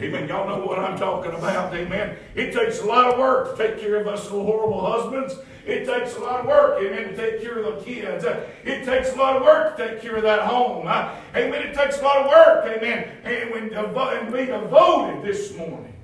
Amen. 0.00 0.28
Y'all 0.28 0.46
know 0.46 0.64
what 0.64 0.78
I'm 0.78 0.96
talking 0.96 1.32
about. 1.32 1.74
Amen. 1.74 2.16
It 2.36 2.52
takes 2.52 2.80
a 2.80 2.84
lot 2.84 3.12
of 3.12 3.18
work 3.18 3.56
to 3.56 3.68
take 3.68 3.80
care 3.80 3.96
of 3.96 4.06
us 4.06 4.24
little 4.24 4.44
horrible 4.44 4.80
husbands. 4.80 5.34
It 5.66 5.86
takes 5.86 6.14
a 6.16 6.20
lot 6.20 6.40
of 6.40 6.46
work, 6.46 6.80
amen, 6.80 7.08
to 7.08 7.16
take 7.16 7.42
care 7.42 7.58
of 7.58 7.78
the 7.78 7.84
kids. 7.84 8.24
It 8.64 8.84
takes 8.84 9.12
a 9.12 9.16
lot 9.16 9.36
of 9.36 9.42
work 9.42 9.76
to 9.76 9.88
take 9.88 10.00
care 10.00 10.16
of 10.16 10.22
that 10.22 10.42
home. 10.42 10.86
Amen. 10.86 11.62
It 11.62 11.74
takes 11.74 11.98
a 11.98 12.02
lot 12.02 12.18
of 12.18 12.26
work, 12.26 12.64
amen, 12.66 13.10
and, 13.24 13.50
when, 13.50 13.74
and 13.74 14.32
be 14.32 14.46
devoted 14.46 15.24
this 15.24 15.54
morning. 15.56 15.94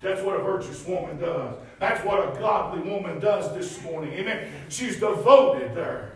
That's 0.00 0.22
what 0.22 0.40
a 0.40 0.42
virtuous 0.42 0.86
woman 0.86 1.20
does. 1.20 1.56
That's 1.78 2.04
what 2.04 2.20
a 2.20 2.40
godly 2.40 2.88
woman 2.90 3.20
does 3.20 3.54
this 3.54 3.82
morning. 3.82 4.12
Amen. 4.14 4.50
She's 4.68 4.98
devoted 4.98 5.74
there. 5.74 6.12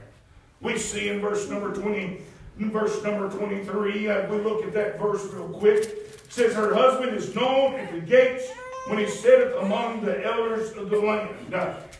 We 0.60 0.78
see 0.78 1.10
in 1.10 1.20
verse 1.20 1.48
number 1.50 1.74
20, 1.74 2.20
verse 2.58 3.02
number 3.02 3.28
23, 3.28 4.08
uh, 4.08 4.26
we 4.28 4.38
look 4.38 4.64
at 4.64 4.72
that 4.72 4.98
verse 4.98 5.24
real 5.32 5.48
quick. 5.48 5.82
It 5.84 6.26
says, 6.30 6.54
Her 6.54 6.74
husband 6.74 7.14
is 7.14 7.34
known 7.34 7.74
at 7.74 7.92
the 7.92 8.00
gates 8.00 8.50
when 8.86 8.98
he 8.98 9.06
sitteth 9.06 9.54
among 9.56 10.02
the 10.02 10.24
elders 10.24 10.72
of 10.72 10.88
the 10.88 10.98
land. 10.98 11.30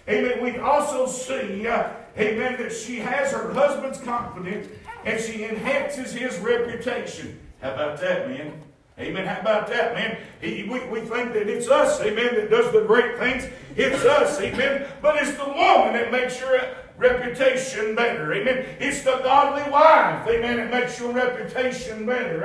Amen. 0.08 0.42
We 0.42 0.58
also 0.58 1.06
see, 1.06 1.66
uh, 1.66 1.90
amen, 2.18 2.60
that 2.62 2.72
she 2.72 2.96
has 2.96 3.32
her 3.32 3.52
husband's 3.52 3.98
confidence 3.98 4.68
and 5.04 5.20
she 5.20 5.44
enhances 5.44 6.14
his 6.14 6.38
reputation. 6.38 7.38
How 7.60 7.74
about 7.74 8.00
that, 8.00 8.28
man? 8.28 8.62
Amen. 8.98 9.26
How 9.26 9.40
about 9.40 9.66
that, 9.68 9.94
man? 9.94 10.18
He, 10.40 10.62
we, 10.64 10.84
we 10.86 11.00
think 11.00 11.32
that 11.32 11.48
it's 11.48 11.68
us, 11.68 12.00
amen, 12.00 12.36
that 12.36 12.48
does 12.48 12.72
the 12.72 12.82
great 12.82 13.18
things. 13.18 13.44
It's 13.76 14.04
us, 14.04 14.40
amen. 14.40 14.86
But 15.02 15.16
it's 15.16 15.36
the 15.36 15.46
woman 15.46 15.94
that 15.94 16.12
makes 16.12 16.38
your 16.38 16.60
reputation 16.96 17.96
better. 17.96 18.32
Amen. 18.32 18.66
It's 18.78 19.02
the 19.02 19.18
godly 19.24 19.68
wife. 19.70 20.26
Amen. 20.28 20.60
It 20.60 20.70
makes 20.70 20.98
your 21.00 21.12
reputation 21.12 22.06
better. 22.06 22.44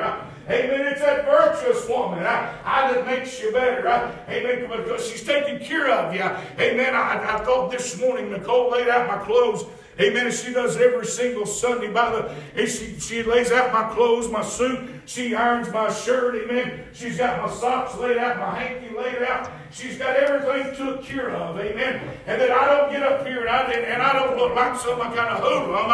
Amen. 0.49 0.87
It's 0.87 1.01
that 1.01 1.25
virtuous 1.25 1.87
woman. 1.87 2.19
Uh, 2.19 2.53
that 2.65 3.05
makes 3.05 3.39
you 3.39 3.51
better. 3.51 3.87
Amen. 4.27 4.67
Because 4.67 5.07
she's 5.07 5.23
taking 5.23 5.59
care 5.59 5.91
of 5.91 6.15
you. 6.15 6.23
Amen. 6.23 6.95
I, 6.95 7.35
I 7.35 7.43
thought 7.45 7.69
this 7.69 7.99
morning 7.99 8.31
Nicole 8.31 8.71
laid 8.71 8.87
out 8.87 9.07
my 9.07 9.23
clothes 9.23 9.65
Amen. 9.99 10.27
And 10.27 10.35
she 10.35 10.53
does 10.53 10.77
every 10.77 11.05
single 11.05 11.45
Sunday 11.45 11.91
by 11.91 12.11
the, 12.11 12.35
and 12.55 12.69
she, 12.69 12.99
she 12.99 13.23
lays 13.23 13.51
out 13.51 13.73
my 13.73 13.93
clothes, 13.93 14.29
my 14.31 14.43
suit. 14.43 14.89
She 15.05 15.35
irons 15.35 15.69
my 15.73 15.91
shirt. 15.91 16.35
Amen. 16.35 16.85
She's 16.93 17.17
got 17.17 17.41
my 17.41 17.53
socks 17.53 17.97
laid 17.97 18.17
out, 18.17 18.37
my 18.37 18.55
hanky 18.57 18.95
laid 18.95 19.21
out. 19.23 19.51
She's 19.71 19.97
got 19.97 20.15
everything 20.15 20.75
took 20.75 21.03
care 21.03 21.29
of. 21.29 21.59
Amen. 21.59 22.01
And 22.25 22.41
then 22.41 22.51
I 22.51 22.65
don't 22.65 22.91
get 22.91 23.03
up 23.03 23.25
here 23.25 23.41
and 23.41 23.49
I, 23.49 23.71
and 23.71 24.01
I 24.01 24.13
don't 24.13 24.35
look 24.35 24.55
like 24.55 24.75
some 24.79 24.99
kind 24.99 25.19
of 25.19 25.39
hoodlum. 25.43 25.89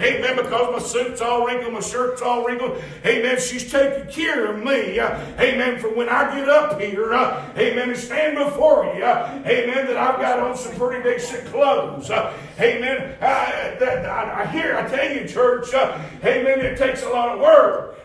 Amen. 0.00 0.36
Because 0.36 0.72
my 0.72 0.78
suit's 0.78 1.20
all 1.20 1.46
wrinkled, 1.46 1.74
my 1.74 1.80
shirt's 1.80 2.22
all 2.22 2.44
wrinkled. 2.44 2.82
Amen. 3.04 3.38
She's 3.38 3.70
taking 3.70 4.10
care 4.10 4.46
of 4.46 4.62
me. 4.62 4.98
Uh, 4.98 5.20
amen. 5.38 5.78
For 5.78 5.94
when 5.94 6.08
I 6.08 6.34
get 6.38 6.48
up 6.48 6.80
here, 6.80 7.12
uh, 7.12 7.52
amen, 7.56 7.90
and 7.90 7.98
stand 7.98 8.38
before 8.38 8.84
you, 8.96 9.04
uh, 9.04 9.42
amen, 9.46 9.86
that 9.86 9.96
I've 9.96 10.20
got 10.20 10.38
on 10.40 10.56
some 10.56 10.74
pretty 10.76 11.02
decent 11.08 11.46
clothes. 11.48 12.10
Amen. 12.10 13.16
I, 13.20 13.76
that, 13.78 14.06
I, 14.06 14.42
I, 14.42 14.46
hear, 14.46 14.76
I 14.76 14.88
tell 14.88 15.12
you, 15.12 15.28
church, 15.28 15.72
amen, 15.74 16.60
it 16.60 16.78
takes 16.78 17.02
a 17.02 17.08
lot 17.08 17.34
of 17.34 17.40
work 17.40 17.98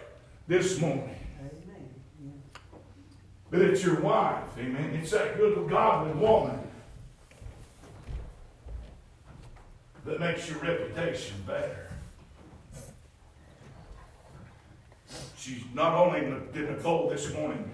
this 0.48 0.80
morning. 0.80 1.13
But 3.54 3.62
it's 3.62 3.84
your 3.84 4.00
wife, 4.00 4.58
amen. 4.58 5.00
It's 5.00 5.12
that 5.12 5.38
good, 5.38 5.70
godly 5.70 6.12
woman 6.14 6.60
that 10.06 10.20
makes 10.20 10.50
your 10.50 10.58
reputation 10.58 11.36
better. 11.46 11.88
She's 15.38 15.62
not 15.72 15.94
only 15.94 16.22
did 16.52 16.72
Nicole 16.72 17.12
this 17.12 17.32
morning 17.32 17.70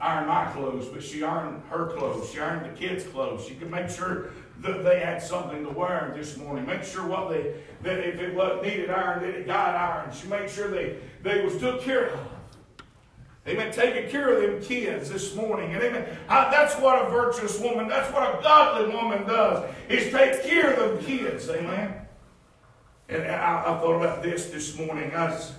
iron 0.00 0.28
my 0.28 0.52
clothes, 0.52 0.86
but 0.86 1.02
she 1.02 1.24
ironed 1.24 1.64
her 1.68 1.86
clothes. 1.86 2.30
She 2.30 2.38
ironed 2.38 2.64
the 2.64 2.78
kids' 2.78 3.02
clothes. 3.02 3.44
She 3.44 3.56
could 3.56 3.72
make 3.72 3.90
sure 3.90 4.30
that 4.60 4.84
they 4.84 5.00
had 5.00 5.20
something 5.20 5.64
to 5.64 5.70
wear 5.72 6.14
this 6.16 6.36
morning. 6.36 6.64
Make 6.64 6.84
sure 6.84 7.04
what 7.04 7.30
they 7.30 7.54
that 7.82 8.06
if 8.06 8.20
it 8.20 8.36
wasn't 8.36 8.62
needed 8.62 8.88
iron, 8.88 9.22
that 9.22 9.34
it 9.34 9.46
got 9.48 9.74
ironed. 9.74 10.14
She 10.14 10.28
made 10.28 10.48
sure 10.48 10.68
they 10.68 10.98
they 11.24 11.44
was 11.44 11.58
took 11.58 11.80
care 11.82 12.10
of. 12.10 12.35
Amen. 13.48 13.72
Taking 13.72 14.10
care 14.10 14.34
of 14.34 14.42
them 14.42 14.60
kids 14.60 15.10
this 15.10 15.36
morning. 15.36 15.72
And 15.72 15.82
amen. 15.82 16.18
I, 16.28 16.50
that's 16.50 16.74
what 16.80 17.06
a 17.06 17.10
virtuous 17.10 17.60
woman, 17.60 17.88
that's 17.88 18.12
what 18.12 18.38
a 18.38 18.42
godly 18.42 18.92
woman 18.92 19.24
does, 19.24 19.72
is 19.88 20.12
take 20.12 20.42
care 20.42 20.72
of 20.72 20.96
them 20.96 21.04
kids. 21.04 21.48
Amen. 21.48 21.94
And 23.08 23.22
I, 23.22 23.60
I 23.60 23.78
thought 23.78 24.02
about 24.02 24.22
this 24.22 24.46
this 24.46 24.76
morning. 24.76 25.14
I 25.14 25.30
was, 25.30 25.52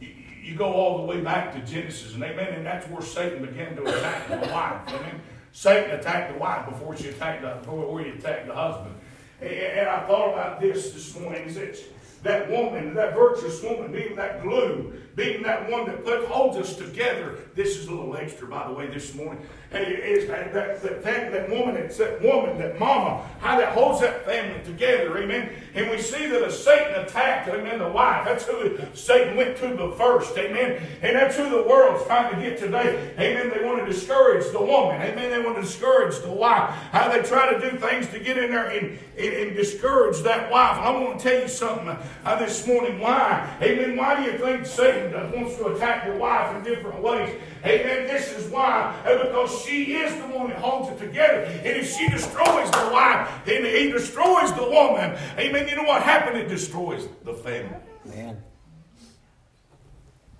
you 0.00 0.54
go 0.54 0.70
all 0.70 0.98
the 0.98 1.04
way 1.04 1.22
back 1.22 1.54
to 1.54 1.60
Genesis, 1.60 2.12
and 2.12 2.22
amen, 2.22 2.52
and 2.52 2.66
that's 2.66 2.86
where 2.88 3.00
Satan 3.00 3.46
began 3.46 3.74
to 3.76 3.84
attack 3.84 4.28
the 4.28 4.36
wife. 4.52 4.82
Amen. 4.88 5.22
Satan 5.52 5.98
attacked 5.98 6.34
the 6.34 6.38
wife 6.38 6.68
before 6.68 6.94
she 6.94 7.08
attacked 7.08 7.40
the, 7.40 7.54
before 7.64 8.00
he 8.00 8.10
attacked 8.10 8.48
the 8.48 8.54
husband. 8.54 8.94
And 9.40 9.88
I 9.88 10.06
thought 10.06 10.32
about 10.32 10.60
this 10.60 10.92
this 10.92 11.18
morning. 11.18 11.44
Is 11.44 11.54
that 11.54 11.76
that 12.22 12.50
woman, 12.50 12.94
that 12.94 13.14
virtuous 13.14 13.62
woman, 13.62 13.90
being 13.92 14.14
that 14.16 14.42
glue, 14.42 14.92
being 15.16 15.42
that 15.42 15.70
one 15.70 15.86
that 15.86 16.04
put, 16.04 16.24
holds 16.26 16.58
us 16.58 16.76
together. 16.76 17.38
This 17.54 17.78
is 17.78 17.86
a 17.86 17.90
little 17.90 18.16
extra, 18.16 18.46
by 18.46 18.68
the 18.68 18.74
way, 18.74 18.86
this 18.88 19.14
morning. 19.14 19.46
Is 19.72 20.26
that, 20.26 20.52
that, 20.52 20.82
that, 20.82 21.04
that 21.04 21.48
woman, 21.48 21.76
it's 21.76 21.96
that 21.98 22.20
woman, 22.20 22.58
that 22.58 22.80
mama, 22.80 23.24
how 23.38 23.56
that 23.56 23.72
holds 23.72 24.00
that 24.00 24.24
family 24.24 24.60
together, 24.64 25.16
amen. 25.16 25.50
And 25.76 25.88
we 25.88 25.98
see 25.98 26.26
that 26.26 26.42
as 26.42 26.60
Satan 26.60 27.00
attacked, 27.04 27.48
amen, 27.48 27.78
the 27.78 27.88
wife. 27.88 28.24
That's 28.24 28.44
who 28.46 28.80
Satan 28.94 29.36
went 29.36 29.56
to 29.58 29.68
the 29.68 29.92
first, 29.96 30.36
amen. 30.36 30.82
And 31.02 31.14
that's 31.14 31.36
who 31.36 31.48
the 31.48 31.62
world's 31.62 32.04
trying 32.06 32.34
to 32.34 32.42
get 32.42 32.58
today, 32.58 33.12
amen. 33.16 33.52
They 33.56 33.64
want 33.64 33.78
to 33.78 33.86
discourage 33.86 34.50
the 34.50 34.60
woman, 34.60 35.00
amen. 35.02 35.30
They 35.30 35.40
want 35.40 35.54
to 35.54 35.62
discourage 35.62 36.18
the 36.18 36.32
wife. 36.32 36.70
How 36.90 37.08
they 37.08 37.22
try 37.22 37.52
to 37.52 37.70
do 37.70 37.78
things 37.78 38.08
to 38.08 38.18
get 38.18 38.38
in 38.38 38.50
there 38.50 38.66
and, 38.70 38.98
and, 39.16 39.34
and 39.34 39.56
discourage 39.56 40.20
that 40.22 40.50
wife. 40.50 40.78
I 40.78 40.90
want 40.90 41.20
to 41.20 41.24
tell 41.24 41.40
you 41.40 41.48
something 41.48 41.96
uh, 42.24 42.36
this 42.40 42.66
morning. 42.66 42.98
Why? 42.98 43.48
Amen. 43.62 43.96
Why 43.96 44.16
do 44.16 44.32
you 44.32 44.36
think 44.36 44.66
Satan 44.66 45.12
wants 45.30 45.56
to 45.58 45.66
attack 45.66 46.06
your 46.06 46.16
wife 46.16 46.56
in 46.56 46.64
different 46.64 47.00
ways? 47.00 47.40
Amen. 47.64 48.08
This 48.08 48.32
is 48.32 48.50
why. 48.50 48.96
Uh, 49.06 49.30
because 49.60 49.68
she 49.68 49.94
is 49.94 50.14
the 50.16 50.36
one 50.36 50.48
that 50.48 50.58
holds 50.58 50.88
it 50.90 50.98
together. 50.98 51.42
And 51.42 51.66
if 51.66 51.96
she 51.96 52.08
destroys 52.08 52.70
the 52.70 52.90
wife, 52.92 53.28
then 53.44 53.64
he 53.64 53.90
destroys 53.90 54.52
the 54.52 54.64
woman. 54.64 55.16
Amen. 55.38 55.68
You 55.68 55.76
know 55.76 55.84
what 55.84 56.02
happened? 56.02 56.38
It 56.38 56.48
destroys 56.48 57.08
the 57.24 57.34
family. 57.34 57.76
Man. 58.04 58.42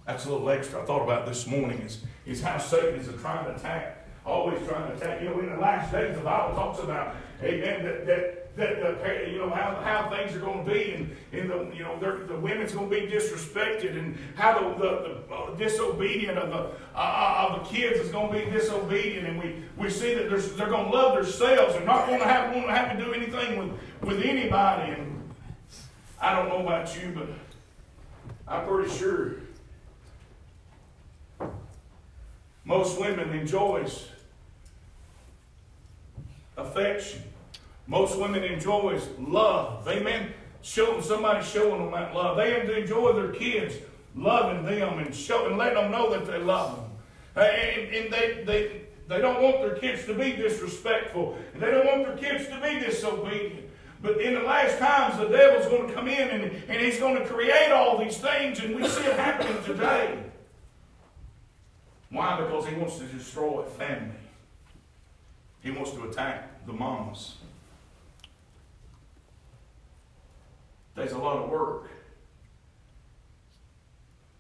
That's 0.07 0.27
a 0.27 0.33
little 0.33 0.50
extra 0.50 0.83
I 0.83 0.87
thought 0.87 1.03
about 1.03 1.27
this 1.27 1.47
morning 1.47 1.81
is, 1.83 2.03
is 2.27 2.43
how 2.43 2.59
Satan 2.59 2.99
is 2.99 3.09
trying 3.21 3.45
to 3.45 3.55
attack, 3.55 4.09
always 4.27 4.59
trying 4.67 4.91
to 4.91 4.97
attack. 4.97 5.23
You 5.23 5.29
know, 5.29 5.41
in 5.41 5.50
the 5.50 5.57
last 5.57 5.93
days, 5.93 6.17
the 6.17 6.23
Bible 6.23 6.55
talks 6.55 6.81
about, 6.81 7.15
amen, 7.43 7.85
that, 7.85 8.07
that 8.07 8.40
that 8.61 8.81
the, 8.81 9.31
you 9.31 9.38
know 9.38 9.50
how, 9.50 9.75
how 9.83 10.11
things 10.11 10.37
are 10.37 10.38
going 10.38 10.64
to 10.64 10.71
be, 10.71 10.93
and, 10.93 11.17
and 11.33 11.50
the 11.50 11.76
you 11.76 11.83
know 11.83 11.99
the 11.99 12.37
women's 12.37 12.73
going 12.73 12.88
to 12.88 13.00
be 13.00 13.07
disrespected, 13.07 13.99
and 13.99 14.17
how 14.37 14.59
the, 14.61 14.75
the, 14.79 15.21
the 15.29 15.35
uh, 15.35 15.55
disobedient 15.57 16.38
of 16.38 16.50
the 16.50 16.57
uh, 16.57 16.99
uh, 16.99 17.49
of 17.49 17.62
the 17.62 17.75
kids 17.75 17.99
is 17.99 18.11
going 18.11 18.33
to 18.33 18.45
be 18.45 18.50
disobedient, 18.50 19.26
and 19.26 19.38
we, 19.38 19.64
we 19.76 19.90
see 19.90 20.14
that 20.14 20.29
they're 20.31 20.69
going 20.69 20.90
to 20.90 20.97
love 20.97 21.17
themselves. 21.17 21.75
And 21.75 21.87
not 21.87 22.07
going 22.07 22.21
to 22.21 22.26
have 22.26 22.55
want 22.55 22.69
to 22.69 22.75
have 22.75 22.97
to 22.97 23.05
do 23.05 23.12
anything 23.12 23.59
with 23.59 23.79
with 24.02 24.23
anybody. 24.23 24.93
And 24.93 25.35
I 26.21 26.37
don't 26.37 26.49
know 26.49 26.61
about 26.61 26.95
you, 27.00 27.12
but 27.14 27.29
I'm 28.47 28.67
pretty 28.67 28.90
sure 28.90 29.37
most 32.64 33.00
women 33.00 33.31
enjoys 33.31 34.09
affection 36.57 37.23
most 37.91 38.17
women 38.17 38.45
enjoys 38.45 39.09
love. 39.19 39.87
Amen. 39.89 40.33
Showing 40.63 41.03
somebody 41.03 41.45
showing 41.45 41.83
them 41.83 41.91
that 41.91 42.15
love. 42.15 42.37
They 42.37 42.81
enjoy 42.81 43.15
their 43.15 43.33
kids 43.33 43.75
loving 44.15 44.65
them 44.65 45.01
and 45.01 45.13
showing, 45.13 45.57
letting 45.57 45.75
them 45.75 45.91
know 45.91 46.09
that 46.11 46.25
they 46.25 46.39
love 46.39 46.77
them. 46.77 46.91
Uh, 47.37 47.41
and, 47.41 47.93
and 47.93 48.13
they, 48.13 48.45
they, 48.47 48.83
they 49.09 49.21
don't 49.21 49.43
want 49.43 49.61
their 49.61 49.75
kids 49.75 50.05
to 50.07 50.15
be 50.15 50.33
disrespectful. 50.33 51.37
And 51.53 51.61
they 51.61 51.73
don't 51.73 51.85
want 51.85 52.05
their 52.05 52.17
kids 52.17 52.49
to 52.51 52.61
be 52.61 52.79
disobedient. 52.79 53.69
But 54.01 54.21
in 54.21 54.35
the 54.35 54.43
last 54.43 54.79
times, 54.79 55.19
the 55.19 55.27
devil's 55.27 55.67
going 55.67 55.89
to 55.89 55.93
come 55.93 56.07
in 56.07 56.29
and, 56.29 56.45
and 56.69 56.81
he's 56.81 57.01
going 57.01 57.17
to 57.17 57.27
create 57.27 57.73
all 57.73 57.99
these 57.99 58.19
things, 58.19 58.61
and 58.61 58.77
we 58.77 58.87
see 58.87 59.03
it 59.03 59.17
happening 59.17 59.63
today. 59.65 60.23
Why? 62.11 62.41
Because 62.41 62.67
he 62.67 62.77
wants 62.77 62.99
to 62.99 63.05
destroy 63.07 63.65
family. 63.65 64.15
He 65.61 65.73
wants 65.73 65.91
to 65.91 66.05
attack 66.05 66.65
the 66.67 66.73
moms. 66.73 67.35
Takes 71.00 71.12
a 71.14 71.19
lot 71.19 71.38
of 71.38 71.49
work 71.49 71.88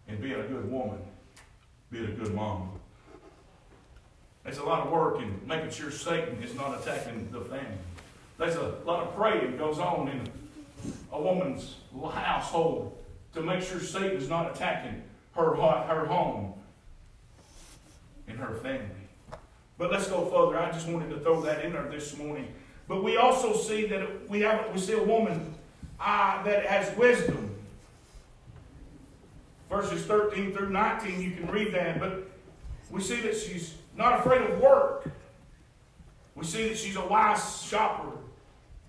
in 0.08 0.20
being 0.20 0.34
a 0.38 0.42
good 0.42 0.70
woman, 0.70 0.98
being 1.90 2.04
a 2.04 2.12
good 2.12 2.34
mom. 2.34 2.70
There's 4.44 4.58
a 4.58 4.64
lot 4.64 4.86
of 4.86 4.92
work 4.92 5.20
in 5.20 5.40
making 5.46 5.70
sure 5.70 5.90
Satan 5.90 6.42
is 6.42 6.54
not 6.54 6.78
attacking 6.78 7.30
the 7.32 7.40
family. 7.40 7.78
There's 8.36 8.56
a 8.56 8.74
lot 8.84 9.06
of 9.06 9.16
praying 9.16 9.56
goes 9.56 9.78
on 9.78 10.08
in 10.08 10.28
a 11.12 11.20
woman's 11.20 11.76
household 12.12 12.98
to 13.34 13.42
make 13.42 13.62
sure 13.62 13.80
Satan 13.80 14.16
is 14.16 14.28
not 14.28 14.54
attacking 14.54 15.02
her, 15.36 15.54
her 15.54 16.06
home 16.06 16.54
and 18.28 18.38
her 18.38 18.54
family. 18.56 18.88
But 19.78 19.90
let's 19.90 20.08
go 20.08 20.26
further. 20.26 20.58
I 20.58 20.70
just 20.72 20.88
wanted 20.88 21.08
to 21.10 21.20
throw 21.20 21.40
that 21.42 21.64
in 21.64 21.72
there 21.72 21.88
this 21.88 22.18
morning. 22.18 22.48
But 22.86 23.02
we 23.02 23.16
also 23.16 23.54
see 23.54 23.86
that 23.86 24.28
we 24.28 24.40
have 24.40 24.74
we 24.74 24.80
see 24.80 24.94
a 24.94 25.02
woman 25.02 25.54
uh, 26.00 26.42
that 26.42 26.66
has 26.66 26.96
wisdom. 26.96 27.54
Verses 29.68 30.04
13 30.04 30.52
through 30.52 30.70
19, 30.70 31.20
you 31.20 31.30
can 31.32 31.46
read 31.48 31.72
that, 31.74 32.00
but 32.00 32.28
we 32.90 33.00
see 33.00 33.20
that 33.20 33.36
she's 33.36 33.74
not 33.96 34.18
afraid 34.18 34.42
of 34.42 34.58
work. 34.60 35.08
We 36.34 36.44
see 36.44 36.68
that 36.68 36.78
she's 36.78 36.96
a 36.96 37.06
wise 37.06 37.62
shopper 37.62 38.16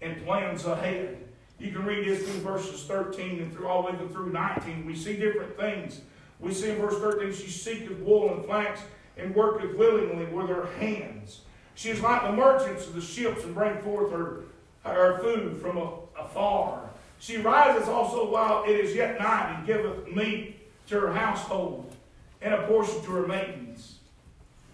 and 0.01 0.25
plans 0.25 0.65
ahead. 0.65 1.17
You 1.59 1.71
can 1.71 1.85
read 1.85 2.07
this 2.07 2.27
through 2.27 2.39
verses 2.39 2.83
13 2.85 3.39
and 3.39 3.53
through 3.53 3.67
all 3.67 3.83
the 3.83 3.91
way 3.91 4.07
through 4.07 4.31
19. 4.31 4.85
We 4.85 4.95
see 4.95 5.17
different 5.17 5.55
things. 5.57 6.01
We 6.39 6.53
see 6.53 6.71
in 6.71 6.77
verse 6.77 6.97
13, 6.97 7.33
she 7.33 7.49
seeketh 7.49 7.99
wool 7.99 8.33
and 8.33 8.43
flax 8.43 8.81
and 9.17 9.35
worketh 9.35 9.77
willingly 9.77 10.25
with 10.25 10.47
her 10.47 10.67
hands. 10.79 11.41
She 11.75 11.89
is 11.89 12.01
like 12.01 12.23
the 12.23 12.31
merchants 12.31 12.87
of 12.87 12.95
the 12.95 13.01
ships 13.01 13.43
and 13.43 13.53
bring 13.53 13.77
forth 13.81 14.11
her, 14.11 14.41
her 14.83 15.19
food 15.19 15.61
from 15.61 15.77
afar. 16.17 16.90
She 17.21 17.37
rises 17.37 17.87
also 17.87 18.27
while 18.27 18.63
it 18.63 18.71
is 18.71 18.95
yet 18.95 19.19
night 19.19 19.55
and 19.55 19.65
giveth 19.67 20.11
meat 20.11 20.55
to 20.87 20.99
her 20.99 21.13
household 21.13 21.95
and 22.41 22.51
a 22.51 22.63
portion 22.63 22.99
to 23.03 23.11
her 23.11 23.27
maidens. 23.27 23.99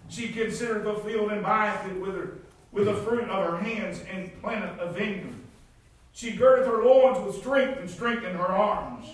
She 0.08 0.28
considereth 0.28 0.84
the 0.84 0.94
field 0.94 1.30
and 1.30 1.44
buyeth 1.44 1.86
it 1.90 2.00
with, 2.00 2.14
her, 2.14 2.38
with 2.72 2.86
the 2.86 2.94
fruit 2.94 3.28
of 3.28 3.50
her 3.50 3.58
hands 3.58 4.02
and 4.10 4.32
planteth 4.40 4.78
a 4.78 4.90
vineyard. 4.90 5.34
She 6.14 6.32
girdeth 6.32 6.66
her 6.66 6.82
loins 6.82 7.22
with 7.22 7.36
strength 7.36 7.80
and 7.80 7.90
strengthened 7.90 8.38
her 8.38 8.46
arms. 8.46 9.04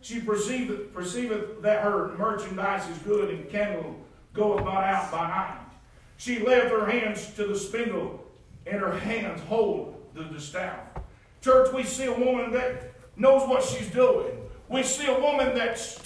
She 0.00 0.20
perceiveth, 0.20 0.94
perceiveth 0.94 1.60
that 1.60 1.84
her 1.84 2.16
merchandise 2.16 2.88
is 2.88 2.96
good 3.02 3.28
and 3.28 3.50
candle 3.50 3.96
goeth 4.32 4.64
not 4.64 4.84
out 4.84 5.12
by 5.12 5.28
night. 5.28 5.60
She 6.16 6.38
layeth 6.38 6.70
her 6.70 6.86
hands 6.86 7.34
to 7.34 7.46
the 7.46 7.58
spindle 7.58 8.24
and 8.66 8.80
her 8.80 8.96
hands 8.96 9.42
hold 9.42 9.94
the 10.14 10.24
distaff. 10.24 10.87
Church, 11.48 11.72
we 11.72 11.82
see 11.82 12.04
a 12.04 12.12
woman 12.12 12.50
that 12.52 12.92
knows 13.16 13.48
what 13.48 13.62
she's 13.62 13.88
doing. 13.88 14.36
We 14.68 14.82
see 14.82 15.06
a 15.06 15.18
woman 15.18 15.54
that's 15.54 15.98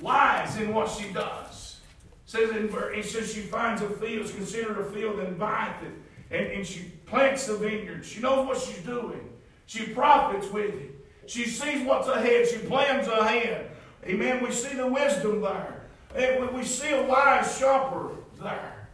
wise 0.00 0.56
in 0.56 0.74
what 0.74 0.90
she 0.90 1.12
does. 1.12 1.78
It 2.26 2.30
says 2.30 2.50
in, 2.50 2.68
it 2.92 3.04
says 3.04 3.32
she 3.32 3.42
finds 3.42 3.80
a 3.80 3.88
field, 3.88 4.24
is 4.24 4.32
considered 4.32 4.76
a 4.80 4.90
field 4.90 5.20
and 5.20 5.38
buyeth 5.38 5.84
it. 5.84 6.36
And, 6.36 6.46
and 6.48 6.66
she 6.66 6.90
plants 7.06 7.46
the 7.46 7.58
vineyard. 7.58 8.04
She 8.04 8.18
knows 8.18 8.44
what 8.44 8.60
she's 8.60 8.82
doing. 8.82 9.30
She 9.66 9.86
profits 9.86 10.50
with 10.50 10.74
it. 10.74 11.06
She 11.28 11.44
sees 11.44 11.86
what's 11.86 12.08
ahead. 12.08 12.48
She 12.48 12.58
plans 12.58 13.06
ahead. 13.06 13.70
Amen. 14.04 14.42
We 14.42 14.50
see 14.50 14.76
the 14.76 14.88
wisdom 14.88 15.42
there. 15.42 15.84
And 16.16 16.50
we 16.50 16.64
see 16.64 16.90
a 16.90 17.04
wise 17.04 17.56
shopper 17.56 18.16
there. 18.42 18.88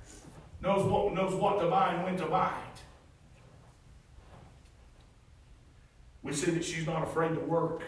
Knows 0.60 0.84
what, 0.84 1.14
knows 1.14 1.34
what 1.34 1.60
to 1.60 1.70
buy 1.70 1.94
and 1.94 2.04
when 2.04 2.18
to 2.18 2.26
buy 2.26 2.52
it. 2.74 2.82
We 6.22 6.32
see 6.32 6.50
that 6.50 6.64
she's 6.64 6.86
not 6.86 7.02
afraid 7.02 7.34
to 7.34 7.40
work. 7.40 7.82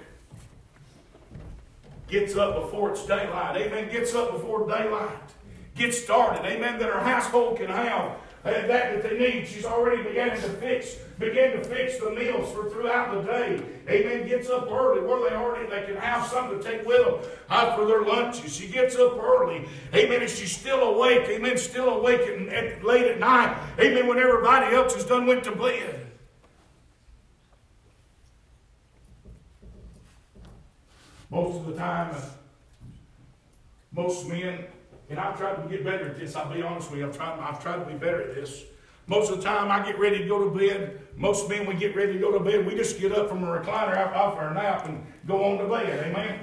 Gets 2.08 2.36
up 2.36 2.62
before 2.62 2.90
it's 2.90 3.06
daylight. 3.06 3.56
Amen. 3.56 3.90
Gets 3.90 4.14
up 4.14 4.32
before 4.32 4.68
daylight. 4.68 5.10
Gets 5.74 6.02
started. 6.02 6.44
Amen. 6.44 6.78
That 6.78 6.92
her 6.92 7.00
household 7.00 7.56
can 7.56 7.68
have 7.68 8.18
eh, 8.44 8.66
that 8.66 8.68
that 8.68 9.02
they 9.02 9.18
need. 9.18 9.46
She's 9.46 9.64
already 9.64 10.02
beginning 10.02 10.40
to 10.42 10.48
fix, 10.48 10.96
begin 11.18 11.52
to 11.52 11.64
fix 11.64 11.98
the 11.98 12.10
meals 12.10 12.52
for 12.52 12.68
throughout 12.68 13.14
the 13.14 13.22
day. 13.22 13.62
Amen. 13.88 14.28
Gets 14.28 14.50
up 14.50 14.70
early 14.70 15.00
where 15.00 15.28
they 15.28 15.34
already 15.34 15.68
they 15.70 15.84
can 15.86 15.96
have 15.96 16.26
something 16.26 16.58
to 16.58 16.64
take 16.64 16.86
with 16.86 17.04
them 17.04 17.30
out 17.48 17.78
for 17.78 17.86
their 17.86 18.02
lunches. 18.02 18.54
She 18.54 18.68
gets 18.68 18.96
up 18.96 19.16
early. 19.18 19.66
Amen. 19.94 20.20
And 20.20 20.30
she's 20.30 20.54
still 20.54 20.82
awake. 20.94 21.26
Amen. 21.28 21.56
Still 21.56 21.88
awake 21.88 22.28
and 22.28 22.84
late 22.84 23.06
at 23.06 23.20
night. 23.20 23.56
Amen. 23.78 24.06
When 24.06 24.18
everybody 24.18 24.74
else 24.74 24.94
has 24.94 25.04
done 25.04 25.26
went 25.26 25.44
to 25.44 25.52
bed. 25.52 26.01
Most 31.32 31.56
of 31.56 31.66
the 31.66 31.72
time, 31.72 32.14
uh, 32.14 32.20
most 33.90 34.28
men, 34.28 34.66
and 35.08 35.18
I've 35.18 35.38
tried 35.38 35.62
to 35.62 35.66
get 35.66 35.82
better 35.82 36.10
at 36.10 36.18
this, 36.18 36.36
I'll 36.36 36.52
be 36.52 36.60
honest 36.60 36.90
with 36.90 37.00
you, 37.00 37.06
I've 37.06 37.16
tried, 37.16 37.40
I've 37.40 37.62
tried 37.62 37.78
to 37.78 37.86
be 37.86 37.94
better 37.94 38.20
at 38.20 38.34
this. 38.34 38.64
Most 39.06 39.32
of 39.32 39.38
the 39.38 39.42
time, 39.42 39.70
I 39.70 39.82
get 39.82 39.98
ready 39.98 40.18
to 40.18 40.28
go 40.28 40.46
to 40.46 40.54
bed. 40.54 41.00
Most 41.16 41.48
men, 41.48 41.64
we 41.64 41.74
get 41.74 41.96
ready 41.96 42.12
to 42.12 42.18
go 42.18 42.32
to 42.32 42.44
bed, 42.44 42.66
we 42.66 42.74
just 42.74 43.00
get 43.00 43.12
up 43.12 43.30
from 43.30 43.44
a 43.44 43.46
recliner 43.46 43.96
off 44.14 44.36
our 44.36 44.52
nap 44.52 44.84
and 44.84 45.06
go 45.26 45.42
on 45.42 45.56
to 45.56 45.64
bed. 45.64 46.06
Amen? 46.06 46.40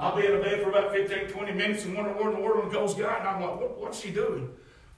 I'll 0.00 0.16
be 0.16 0.26
in 0.26 0.32
the 0.32 0.38
bed 0.38 0.64
for 0.64 0.70
about 0.70 0.90
15, 0.90 1.28
20 1.28 1.52
minutes 1.52 1.84
and 1.84 1.94
wonder 1.94 2.10
where 2.10 2.30
in 2.30 2.34
the 2.34 2.42
world 2.42 2.72
goes 2.72 2.94
God. 2.96 3.20
And 3.20 3.28
I'm 3.28 3.40
like, 3.40 3.60
what, 3.60 3.80
what's 3.80 4.00
she 4.00 4.10
doing? 4.10 4.50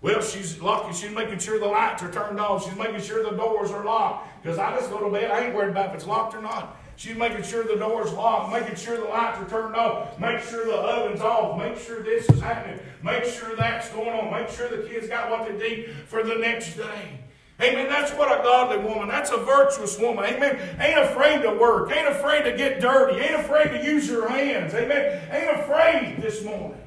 Well, 0.03 0.23
she's 0.23 0.61
locking, 0.63 0.95
she's 0.95 1.15
making 1.15 1.41
sure 1.41 1.59
the 1.59 1.67
lights 1.67 2.03
are 2.03 2.11
turned 2.11 2.41
off. 2.41 2.65
She's 2.65 2.77
making 2.77 3.03
sure 3.03 3.23
the 3.23 3.37
doors 3.37 3.71
are 3.71 3.85
locked. 3.85 4.43
Because 4.43 4.59
I 4.59 4.75
just 4.77 4.91
go 4.91 4.99
to 4.99 5.11
bed, 5.11 5.31
I 5.31 5.47
ain't 5.47 5.55
worried 5.55 5.71
about 5.71 5.91
if 5.91 5.97
it's 5.97 6.07
locked 6.07 6.35
or 6.35 6.41
not. 6.41 6.77
She's 6.97 7.17
making 7.17 7.45
sure 7.45 7.65
the 7.65 7.77
door's 7.77 8.13
locked, 8.13 8.53
making 8.53 8.77
sure 8.77 8.97
the 8.97 9.05
lights 9.05 9.39
are 9.39 9.49
turned 9.49 9.75
off, 9.75 10.19
make 10.19 10.41
sure 10.43 10.67
the 10.67 10.75
oven's 10.75 11.23
off, 11.23 11.59
make 11.59 11.79
sure 11.79 12.03
this 12.03 12.29
is 12.29 12.41
happening, 12.41 12.79
make 13.03 13.25
sure 13.25 13.57
that's 13.57 13.89
going 13.91 14.11
on, 14.11 14.31
make 14.31 14.51
sure 14.51 14.69
the 14.69 14.87
kids 14.87 15.09
got 15.09 15.31
what 15.31 15.47
they 15.47 15.57
need 15.57 15.95
for 16.07 16.23
the 16.23 16.35
next 16.35 16.77
day. 16.77 17.21
Amen. 17.63 17.89
That's 17.89 18.13
what 18.13 18.29
a 18.29 18.43
godly 18.43 18.79
woman, 18.79 19.09
that's 19.09 19.31
a 19.31 19.37
virtuous 19.39 19.99
woman. 19.99 20.25
Amen. 20.25 20.59
Ain't 20.81 20.99
afraid 20.99 21.43
to 21.43 21.53
work, 21.53 21.91
ain't 21.91 22.09
afraid 22.09 22.43
to 22.45 22.57
get 22.57 22.81
dirty, 22.81 23.19
ain't 23.19 23.41
afraid 23.41 23.69
to 23.71 23.85
use 23.85 24.09
your 24.09 24.29
hands. 24.29 24.75
Amen. 24.75 25.23
Ain't 25.31 25.61
afraid 25.61 26.17
this 26.21 26.43
morning. 26.43 26.80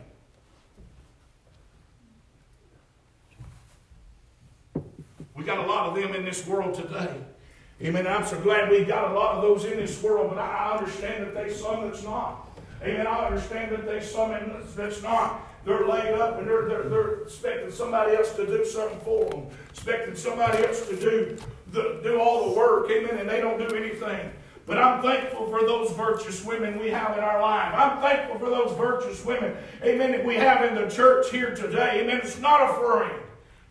We 5.36 5.43
got 5.43 5.58
a 5.58 5.67
lot 5.67 5.89
of 5.89 5.96
them 5.96 6.13
in 6.15 6.26
this 6.26 6.46
world 6.46 6.76
today. 6.76 7.15
Amen. 7.82 8.06
I'm 8.06 8.26
so 8.26 8.39
glad 8.39 8.69
we 8.69 8.84
got 8.86 9.12
a 9.12 9.13
lot 9.13 9.36
of 9.36 9.41
those 9.41 9.65
in 9.65 9.78
this 9.78 10.02
world, 10.02 10.30
but 10.30 10.39
I 10.39 10.78
understand 10.78 11.24
that 11.24 11.34
there's 11.34 11.60
some 11.60 11.89
that's 11.89 12.04
not. 12.04 12.48
Amen. 12.84 13.08
I 13.08 13.26
understand 13.26 13.72
that 13.72 13.86
there's 13.86 14.10
some 14.10 14.32
that's 14.76 15.02
not. 15.02 15.41
They're 15.65 15.88
laid 15.88 16.13
up 16.13 16.38
and 16.38 16.48
they're, 16.48 16.67
they're, 16.67 16.84
they're 16.84 17.22
expecting 17.22 17.72
somebody 17.72 18.15
else 18.15 18.34
to 18.36 18.46
do 18.46 18.65
something 18.65 19.00
for 19.00 19.30
them, 19.30 19.48
expecting 19.69 20.15
somebody 20.15 20.63
else 20.65 20.88
to 20.88 20.96
do, 20.96 21.38
the, 21.72 22.00
do 22.04 22.19
all 22.19 22.50
the 22.50 22.58
work. 22.58 22.89
Amen. 22.91 23.17
And 23.17 23.28
they 23.28 23.41
don't 23.41 23.58
do 23.58 23.76
anything. 23.76 24.32
But 24.65 24.78
I'm 24.78 25.02
thankful 25.02 25.48
for 25.50 25.62
those 25.62 25.91
virtuous 25.91 26.46
women 26.46 26.80
we 26.80 26.89
have 26.89 27.17
in 27.17 27.24
our 27.24 27.41
life. 27.41 27.74
I'm 27.76 28.02
thankful 28.02 28.39
for 28.39 28.50
those 28.50 28.78
virtuous 28.78 29.26
women, 29.26 29.58
amen, 29.84 30.12
that 30.12 30.26
we 30.26 30.36
have 30.36 30.63
in 30.63 30.76
the 30.76 30.89
church 30.89 31.30
here 31.32 31.54
today. 31.54 32.02
Amen. 32.02 32.22
It's 32.24 32.39
not 32.39 32.69
afraid 32.69 33.19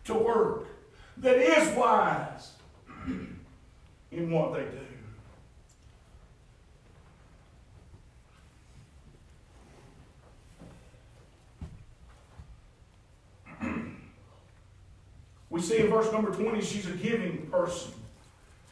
to 0.05 0.13
work 0.13 0.67
that 1.23 1.37
is 1.37 1.75
wise 1.75 2.51
in 4.11 4.29
what 4.29 4.53
they 4.53 4.63
do. 4.63 4.77
we 15.49 15.61
see 15.61 15.77
in 15.79 15.89
verse 15.89 16.11
number 16.11 16.31
20, 16.31 16.61
she's 16.61 16.87
a 16.87 16.91
giving 16.91 17.47
person. 17.47 17.93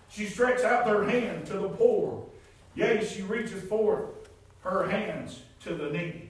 She 0.10 0.26
stretches 0.26 0.66
out 0.66 0.90
her 0.90 1.08
hand 1.08 1.46
to 1.48 1.54
the 1.54 1.70
poor. 1.70 2.26
Yea, 2.76 3.06
she 3.06 3.22
reaches 3.22 3.64
forth 3.64 4.10
her 4.64 4.90
hands 4.90 5.44
to 5.64 5.74
the 5.74 5.90
needy. 5.90 6.28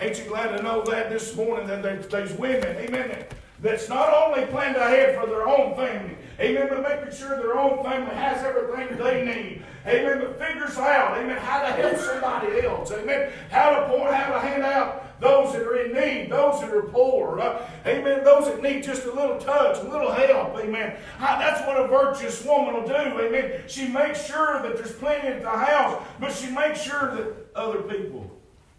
Ain't 0.00 0.18
you 0.18 0.24
glad 0.24 0.56
to 0.56 0.62
know 0.62 0.82
that 0.84 1.10
this 1.10 1.34
morning 1.36 1.66
that 1.66 1.82
there's 2.10 2.32
women, 2.32 2.76
amen, 2.76 3.26
that's 3.60 3.88
not 3.88 4.12
only 4.12 4.46
planned 4.46 4.76
ahead 4.76 5.18
for 5.18 5.26
their 5.26 5.48
own 5.48 5.74
family, 5.74 6.16
amen, 6.38 6.68
but 6.68 6.82
making 6.82 7.16
sure 7.16 7.36
their 7.36 7.58
own 7.58 7.82
family 7.82 8.14
has 8.14 8.44
everything 8.44 8.96
they 8.98 9.24
need. 9.24 9.62
Amen, 9.86 10.18
but 10.18 10.38
figures 10.38 10.76
out, 10.78 11.16
amen, 11.16 11.36
how 11.38 11.62
to 11.62 11.68
help 11.68 11.96
somebody 11.96 12.66
else. 12.66 12.90
Amen, 12.90 13.32
how 13.50 13.70
to 13.70 13.88
point, 13.88 14.12
how 14.12 14.32
to 14.32 14.40
hand 14.40 14.64
out 14.64 15.20
those 15.20 15.52
that 15.54 15.62
are 15.62 15.76
in 15.76 15.92
need, 15.94 16.30
those 16.30 16.60
that 16.60 16.70
are 16.70 16.82
poor. 16.82 17.40
Uh, 17.40 17.66
amen, 17.86 18.22
those 18.24 18.46
that 18.46 18.60
need 18.62 18.82
just 18.82 19.06
a 19.06 19.12
little 19.12 19.38
touch, 19.38 19.78
a 19.78 19.88
little 19.88 20.12
help. 20.12 20.58
Amen. 20.58 20.96
That's 21.18 21.66
what 21.66 21.82
a 21.82 21.88
virtuous 21.88 22.44
woman 22.44 22.74
will 22.74 22.86
do. 22.86 22.94
Amen. 22.94 23.62
She 23.66 23.88
makes 23.88 24.26
sure 24.26 24.60
that 24.62 24.76
there's 24.76 24.92
plenty 24.92 25.28
at 25.28 25.42
the 25.42 25.48
house, 25.48 26.02
but 26.20 26.32
she 26.32 26.50
makes 26.50 26.82
sure 26.82 27.14
that 27.14 27.34
other 27.54 27.80
people 27.82 28.30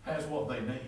has 0.04 0.26
what 0.26 0.48
they 0.48 0.60
need. 0.60 0.87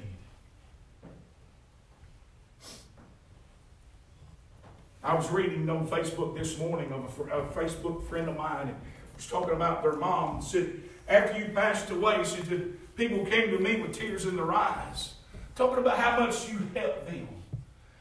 I 5.03 5.15
was 5.15 5.29
reading 5.31 5.69
on 5.69 5.87
Facebook 5.87 6.37
this 6.37 6.57
morning 6.57 6.91
of 6.91 7.19
a, 7.19 7.39
a 7.39 7.45
Facebook 7.47 8.03
friend 8.07 8.27
of 8.27 8.35
mine 8.35 8.67
and 8.67 8.75
was 9.15 9.27
talking 9.27 9.53
about 9.53 9.81
their 9.81 9.93
mom 9.93 10.35
and 10.35 10.43
said, 10.43 10.81
after 11.07 11.39
you 11.39 11.45
passed 11.53 11.89
away, 11.89 12.21
said, 12.25 12.73
people 12.95 13.25
came 13.25 13.49
to 13.51 13.59
me 13.59 13.81
with 13.81 13.93
tears 13.93 14.25
in 14.25 14.35
their 14.35 14.51
eyes, 14.51 15.13
talking 15.55 15.79
about 15.79 15.97
how 15.97 16.19
much 16.19 16.49
you 16.49 16.59
helped 16.75 17.07
them, 17.07 17.27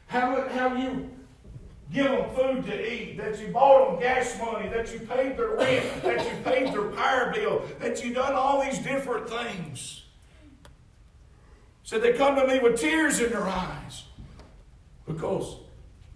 how, 0.07 0.45
how 0.49 0.75
you 0.75 1.09
give 1.91 2.11
them 2.11 2.29
food 2.35 2.65
to 2.65 2.93
eat, 2.93 3.17
that 3.17 3.39
you 3.39 3.47
bought 3.47 3.91
them 3.91 4.01
gas 4.01 4.37
money, 4.37 4.67
that 4.67 4.91
you 4.91 4.99
paid 4.99 5.37
their 5.37 5.55
rent, 5.55 6.03
that 6.03 6.25
you 6.25 6.43
paid 6.43 6.73
their 6.73 6.89
power 6.89 7.31
bill, 7.33 7.61
that 7.79 8.03
you 8.03 8.13
done 8.13 8.33
all 8.33 8.61
these 8.61 8.79
different 8.79 9.29
things. 9.29 10.03
Said 11.83 12.01
they 12.03 12.13
come 12.13 12.35
to 12.35 12.45
me 12.45 12.59
with 12.59 12.79
tears 12.79 13.21
in 13.21 13.31
their 13.31 13.47
eyes 13.47 14.03
because 15.07 15.55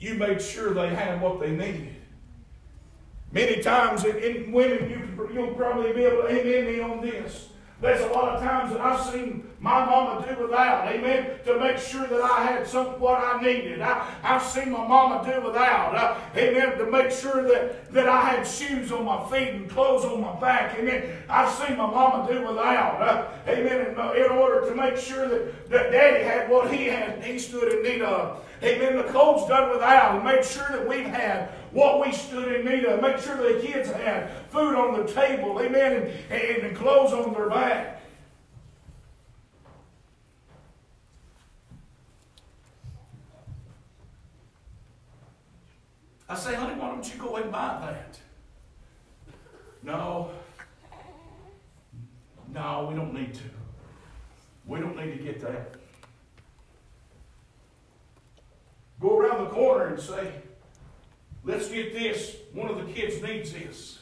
you 0.04 0.16
made 0.16 0.42
sure 0.42 0.74
they 0.74 0.90
had 0.90 1.22
what 1.22 1.40
they 1.40 1.52
needed. 1.52 1.96
Many 3.32 3.64
times, 3.64 4.04
in, 4.04 4.18
in 4.18 4.52
women, 4.52 4.90
you, 4.90 5.30
you'll 5.34 5.56
probably 5.56 5.94
be 5.94 6.04
able 6.04 6.24
to 6.24 6.30
amen 6.30 6.66
me 6.66 6.80
on 6.82 7.02
this. 7.02 7.50
There's 7.82 8.02
a 8.02 8.08
lot 8.08 8.36
of 8.36 8.42
times 8.42 8.72
that 8.72 8.80
I've 8.80 9.04
seen 9.12 9.50
my 9.60 9.86
mama 9.86 10.26
do 10.26 10.44
without, 10.44 10.88
amen, 10.88 11.40
to 11.46 11.60
make 11.60 11.78
sure 11.78 12.06
that 12.06 12.22
I 12.22 12.44
had 12.44 12.68
some 12.68 13.00
what 13.00 13.20
I 13.20 13.42
needed. 13.42 13.82
I, 13.82 14.10
I've 14.24 14.44
seen 14.44 14.72
my 14.72 14.86
mama 14.88 15.30
do 15.30 15.46
without, 15.46 15.96
uh, 15.96 16.20
amen, 16.38 16.78
to 16.78 16.86
make 16.86 17.12
sure 17.12 17.44
that, 17.44 17.92
that 17.94 18.08
I 18.08 18.22
had 18.22 18.48
shoes 18.48 18.92
on 18.92 19.04
my 19.04 19.30
feet 19.30 19.50
and 19.50 19.70
clothes 19.70 20.06
on 20.06 20.22
my 20.22 20.40
back, 20.40 20.78
amen. 20.78 21.24
I've 21.28 21.52
seen 21.52 21.78
my 21.78 21.88
mama 21.88 22.32
do 22.32 22.46
without, 22.46 23.02
uh, 23.02 23.28
amen, 23.48 23.88
in, 23.88 24.24
in 24.26 24.32
order 24.32 24.70
to 24.70 24.76
make 24.76 24.98
sure 24.98 25.28
that, 25.28 25.70
that 25.70 25.92
daddy 25.92 26.24
had 26.24 26.50
what 26.50 26.74
he 26.74 26.86
had, 26.86 27.24
he 27.24 27.40
stood 27.40 27.74
in 27.74 27.84
need 27.84 28.02
of. 28.02 28.46
Amen. 28.64 28.96
The 28.96 29.04
clothes 29.04 29.48
done 29.50 29.72
without 29.72 30.16
and 30.16 30.24
make 30.24 30.44
sure 30.44 30.68
that 30.70 30.88
we've 30.88 31.06
had 31.06 31.50
what 31.72 32.06
we 32.06 32.14
stood 32.14 32.54
in 32.54 32.66
need 32.66 32.86
of. 32.86 33.02
Make 33.02 33.18
sure 33.18 33.36
the 33.36 33.60
kids 33.60 33.92
had 33.92 34.30
food 34.50 34.76
on 34.76 35.06
the 35.06 35.12
table. 35.12 35.60
Amen. 35.62 36.14
And, 36.30 36.42
and, 36.42 36.64
and 36.68 36.78
clothes 36.78 37.12
on 37.12 37.34
their 37.34 37.50
back. 37.50 38.02
I 46.30 46.36
say, 46.36 46.56
honey, 46.56 46.80
why 46.80 46.88
don't 46.88 47.14
you 47.14 47.20
go 47.20 47.36
and 47.36 47.52
buy 47.52 47.80
that? 47.82 48.18
No. 49.84 50.32
No, 52.54 52.88
we 52.90 52.96
don't 52.96 53.14
need 53.14 53.34
to. 53.34 53.44
We 54.66 54.80
don't 54.80 54.96
need 54.96 55.18
to 55.18 55.24
get 55.24 55.42
that. 55.42 55.76
Go 59.04 59.20
around 59.20 59.44
the 59.44 59.50
corner 59.50 59.88
and 59.88 60.00
say, 60.00 60.32
let's 61.44 61.68
get 61.68 61.92
this. 61.92 62.38
One 62.54 62.70
of 62.70 62.78
the 62.78 62.94
kids 62.94 63.22
needs 63.22 63.52
this. 63.52 64.00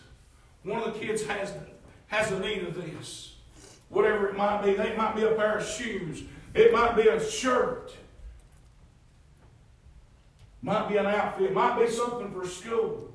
One 0.61 0.79
of 0.79 0.93
the 0.93 0.99
kids 0.99 1.25
has, 1.25 1.51
has 2.05 2.31
a 2.31 2.39
need 2.39 2.61
of 2.61 2.75
this. 2.75 3.37
Whatever 3.89 4.27
it 4.27 4.37
might 4.37 4.61
be. 4.61 4.75
They 4.75 4.95
might 4.95 5.15
be 5.15 5.23
a 5.23 5.31
pair 5.31 5.57
of 5.57 5.65
shoes. 5.65 6.21
It 6.53 6.71
might 6.71 6.95
be 6.95 7.07
a 7.07 7.19
shirt. 7.19 7.95
Might 10.61 10.87
be 10.87 10.97
an 10.97 11.07
outfit. 11.07 11.51
Might 11.51 11.79
be 11.79 11.89
something 11.89 12.31
for 12.31 12.45
school. 12.45 13.11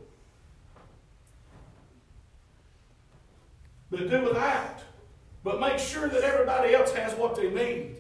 But 3.93 4.11
do 4.11 4.23
without. 4.23 4.81
But 5.45 5.61
make 5.61 5.79
sure 5.79 6.09
that 6.09 6.25
everybody 6.25 6.75
else 6.75 6.93
has 6.95 7.15
what 7.15 7.37
they 7.37 7.49
need. 7.49 7.99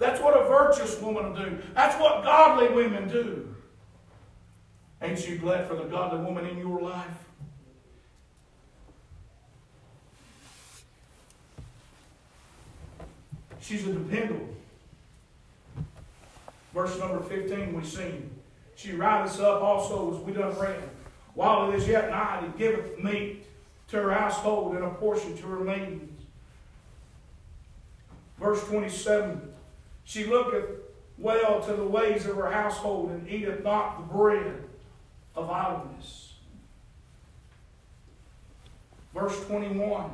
That's 0.00 0.18
what 0.18 0.34
a 0.34 0.48
virtuous 0.48 0.98
woman 0.98 1.26
will 1.26 1.36
do. 1.36 1.58
That's 1.74 1.94
what 2.00 2.24
godly 2.24 2.74
women 2.74 3.06
do. 3.06 3.54
Ain't 5.02 5.28
you 5.28 5.36
glad 5.36 5.68
for 5.68 5.76
the 5.76 5.84
godly 5.84 6.20
woman 6.24 6.46
in 6.46 6.58
your 6.58 6.80
life? 6.80 7.04
She's 13.60 13.86
a 13.86 13.92
dependable. 13.92 14.48
Verse 16.72 16.98
number 16.98 17.20
15 17.20 17.74
we 17.74 17.84
seen. 17.84 18.30
She 18.76 18.92
rideth 18.92 19.38
up 19.38 19.60
also 19.60 20.14
as 20.16 20.24
we 20.24 20.32
done 20.32 20.58
read. 20.58 20.82
While 21.34 21.70
it 21.70 21.74
is 21.74 21.86
yet 21.86 22.08
night, 22.08 22.44
he 22.44 22.58
giveth 22.58 22.98
meat 22.98 23.44
to 23.88 23.96
her 23.96 24.12
household 24.12 24.76
and 24.76 24.84
a 24.84 24.90
portion 24.90 25.36
to 25.36 25.46
her 25.46 25.60
maidens. 25.60 26.22
Verse 28.38 28.64
27 28.64 29.49
She 30.10 30.24
looketh 30.24 30.64
well 31.18 31.60
to 31.60 31.72
the 31.72 31.84
ways 31.84 32.26
of 32.26 32.34
her 32.34 32.50
household 32.50 33.10
and 33.10 33.28
eateth 33.28 33.62
not 33.62 33.96
the 33.96 34.12
bread 34.12 34.64
of 35.36 35.48
idleness. 35.48 36.34
Verse 39.14 39.44
21 39.46 40.10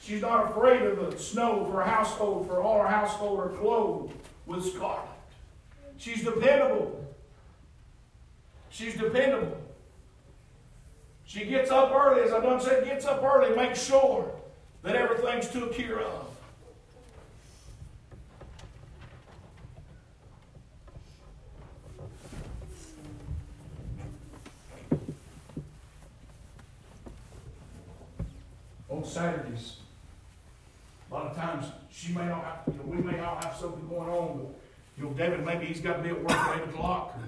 She's 0.00 0.22
not 0.22 0.50
afraid 0.50 0.80
of 0.80 1.12
the 1.12 1.18
snow 1.18 1.66
for 1.66 1.82
her 1.82 1.90
household, 1.90 2.46
for 2.46 2.62
all 2.62 2.80
her 2.80 2.88
household 2.88 3.38
are 3.38 3.50
clothed 3.50 4.14
with 4.46 4.64
scarlet. 4.64 5.02
She's 5.98 6.24
dependable. 6.24 7.04
She's 8.70 8.94
dependable. 8.96 9.60
She 11.26 11.44
gets 11.44 11.70
up 11.70 11.92
early, 11.92 12.22
as 12.22 12.32
I've 12.32 12.44
done 12.44 12.62
said, 12.62 12.86
gets 12.86 13.04
up 13.04 13.22
early, 13.22 13.54
makes 13.54 13.84
sure 13.84 14.30
that 14.82 14.96
everything's 14.96 15.50
took 15.50 15.74
care 15.74 16.00
of. 16.00 16.28
On 28.98 29.04
Saturdays, 29.04 29.76
a 31.10 31.14
lot 31.14 31.26
of 31.26 31.36
times 31.36 31.66
she 31.90 32.12
may 32.12 32.24
not 32.24 32.42
have, 32.42 32.62
you 32.66 32.72
know, 32.72 32.84
we 32.86 32.96
may 32.96 33.16
not 33.18 33.44
have 33.44 33.54
something 33.54 33.86
going 33.86 34.08
on, 34.08 34.38
but 34.38 34.60
you 34.96 35.04
know, 35.04 35.07
David 35.18 35.44
maybe 35.44 35.66
he's 35.66 35.80
got 35.80 35.96
to 35.96 36.02
be 36.02 36.10
at 36.10 36.22
work 36.22 36.30
at 36.30 36.58
eight 36.58 36.68
o'clock. 36.68 37.18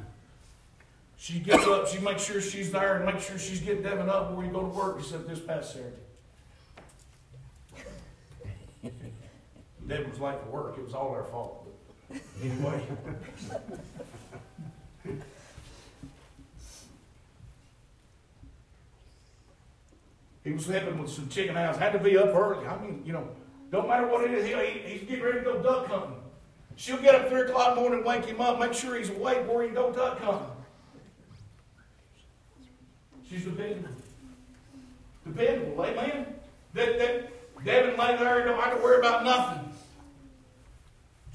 She 1.17 1.41
gets 1.41 1.67
up, 1.67 1.89
she 1.89 1.99
makes 1.99 2.25
sure 2.25 2.41
she's 2.41 2.71
there 2.71 2.97
and 2.97 3.05
makes 3.05 3.27
sure 3.27 3.39
she's 3.39 3.61
getting 3.61 3.83
Devin 3.83 4.09
up 4.09 4.31
before 4.31 4.45
you 4.45 4.51
go 4.51 4.61
to 4.61 4.69
work, 4.69 5.01
except 5.01 5.29
this 5.29 5.41
past 5.41 5.75
Saturday. 5.75 5.97
Devin 9.87 10.09
was 10.09 10.21
late 10.21 10.41
for 10.45 10.51
work, 10.51 10.79
it 10.79 10.85
was 10.85 10.95
all 10.95 11.13
their 11.13 11.25
fault. 11.25 11.67
But 12.09 12.21
anyway. 12.43 12.83
he 20.45 20.53
was 20.53 20.67
helping 20.67 20.97
with 20.99 21.11
some 21.11 21.29
chicken 21.29 21.55
house, 21.57 21.77
had 21.77 21.93
to 21.93 21.99
be 21.99 22.17
up 22.17 22.35
early. 22.35 22.67
I 22.67 22.81
mean, 22.81 23.03
you 23.05 23.13
know, 23.13 23.29
don't 23.71 23.89
matter 23.89 24.07
what 24.07 24.25
it 24.25 24.31
is, 24.31 24.47
he, 24.47 24.55
he's 24.89 25.03
getting 25.09 25.25
ready 25.25 25.41
to 25.41 25.45
go 25.45 25.63
duck 25.63 25.89
hunting. 25.89 26.17
She'll 26.81 26.97
get 26.97 27.15
up 27.15 27.29
3 27.29 27.43
o'clock 27.43 27.77
in 27.77 27.85
the 27.85 27.91
morning, 27.91 28.03
wake 28.07 28.25
him 28.25 28.41
up, 28.41 28.59
make 28.59 28.73
sure 28.73 28.97
he's 28.97 29.11
awake 29.11 29.43
before 29.43 29.63
he 29.63 29.69
go 29.69 29.93
duck 29.93 30.19
hunting. 30.19 30.47
She's 33.29 33.45
dependable. 33.45 33.91
Dependable, 35.27 35.85
amen? 35.85 36.35
That, 36.73 36.99
that 36.99 37.65
Devin 37.67 37.99
lay 37.99 38.17
there 38.17 38.39
and 38.39 38.47
don't 38.49 38.59
have 38.59 38.79
to 38.79 38.83
worry 38.83 38.99
about 38.99 39.25
nothing. 39.25 39.71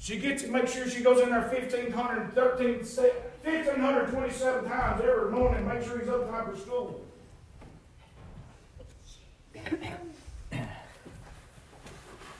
She 0.00 0.18
gets 0.18 0.42
to 0.42 0.48
make 0.48 0.66
sure 0.66 0.90
she 0.90 1.04
goes 1.04 1.20
in 1.20 1.30
there 1.30 1.42
1,513, 1.42 2.78
1,527 2.78 4.64
times 4.68 5.00
every 5.00 5.30
morning, 5.30 5.64
make 5.68 5.84
sure 5.84 6.00
he's 6.00 6.08
up 6.08 6.28
time 6.28 6.52
for 6.52 6.56
school. 6.60 7.04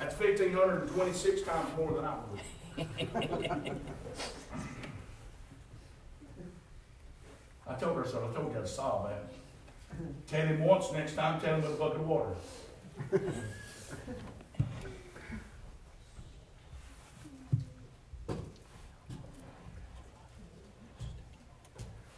That's 0.00 0.18
1,526 0.18 1.42
times 1.42 1.68
more 1.76 1.92
than 1.92 2.04
I 2.04 2.16
would. 2.32 2.40
I 2.78 2.84
told 7.78 7.96
her 7.96 8.06
so. 8.06 8.28
I 8.30 8.34
told 8.34 8.52
her 8.52 8.60
to 8.60 8.66
solve 8.66 9.08
that. 9.08 9.32
Tell 10.26 10.46
him 10.46 10.62
once, 10.62 10.92
next 10.92 11.14
time 11.14 11.40
tell 11.40 11.54
him 11.54 11.62
with 11.62 11.72
a 11.72 11.76
bucket 11.76 12.00
of 12.00 12.06
water. 12.06 12.34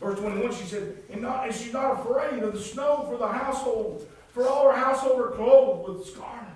Verse 0.00 0.18
21, 0.18 0.54
she 0.54 0.64
said, 0.64 0.96
and, 1.10 1.22
not, 1.22 1.46
and 1.46 1.54
she's 1.54 1.72
not 1.72 2.00
afraid 2.00 2.42
of 2.42 2.52
the 2.52 2.60
snow 2.60 3.06
for 3.08 3.16
the 3.16 3.28
household, 3.28 4.08
for 4.32 4.48
all 4.48 4.70
her 4.70 4.76
household 4.76 5.20
are 5.20 5.30
clothed 5.32 5.88
with 5.88 6.06
scarlet. 6.06 6.47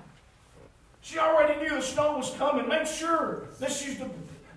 She 1.02 1.18
already 1.18 1.60
knew 1.60 1.76
the 1.76 1.82
snow 1.82 2.16
was 2.16 2.32
coming. 2.36 2.68
Make 2.68 2.86
sure 2.86 3.48
that, 3.60 3.70
she's 3.70 3.98
the, 3.98 4.08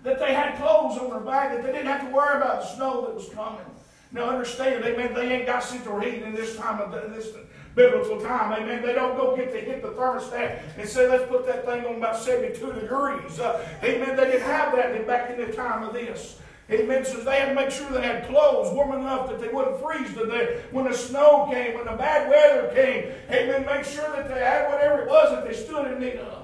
that 0.03 0.19
they 0.19 0.33
had 0.33 0.55
clothes 0.57 0.97
on 0.97 1.09
their 1.09 1.19
back, 1.19 1.51
that 1.51 1.63
they 1.63 1.71
didn't 1.71 1.87
have 1.87 2.07
to 2.07 2.13
worry 2.13 2.37
about 2.37 2.61
the 2.61 2.67
snow 2.67 3.01
that 3.01 3.13
was 3.13 3.29
coming. 3.29 3.65
Now 4.11 4.29
understand, 4.29 4.85
amen, 4.85 5.13
they 5.13 5.33
ain't 5.33 5.47
got 5.47 5.63
central 5.63 5.99
heat 5.99 6.21
in 6.21 6.33
this 6.33 6.55
time 6.55 6.79
of 6.79 6.91
this 7.13 7.33
biblical 7.75 8.21
time. 8.21 8.53
Amen. 8.53 8.81
They 8.81 8.93
don't 8.93 9.17
go 9.17 9.35
get 9.35 9.51
to 9.51 9.59
hit 9.59 9.81
the 9.81 9.89
thermostat 9.89 10.61
and 10.77 10.87
say, 10.87 11.09
let's 11.09 11.27
put 11.29 11.45
that 11.47 11.65
thing 11.65 11.85
on 11.85 11.95
about 11.95 12.17
72 12.17 12.73
degrees. 12.73 13.39
Uh, 13.39 13.67
amen. 13.83 14.15
They 14.15 14.25
didn't 14.25 14.43
have 14.43 14.73
that 14.75 15.05
back 15.05 15.31
in 15.31 15.37
the 15.37 15.51
time 15.51 15.83
of 15.83 15.93
this. 15.93 16.39
Amen. 16.71 17.05
So 17.05 17.19
they 17.19 17.39
had 17.39 17.49
to 17.49 17.55
make 17.55 17.69
sure 17.69 17.87
they 17.91 18.01
had 18.01 18.27
clothes 18.27 18.73
warm 18.73 18.99
enough 18.99 19.29
that 19.29 19.39
they 19.39 19.49
wouldn't 19.49 19.79
freeze 19.81 20.13
to 20.15 20.25
death. 20.25 20.71
When 20.71 20.85
the 20.85 20.93
snow 20.93 21.47
came, 21.51 21.75
when 21.75 21.85
the 21.85 21.91
bad 21.91 22.27
weather 22.29 22.73
came, 22.73 23.11
amen, 23.29 23.65
make 23.65 23.85
sure 23.85 24.09
that 24.15 24.27
they 24.27 24.39
had 24.39 24.71
whatever 24.71 25.03
it 25.03 25.07
was 25.07 25.31
that 25.31 25.47
they 25.47 25.53
stood 25.53 25.91
in 25.91 25.99
need 25.99 26.17
of. 26.17 26.41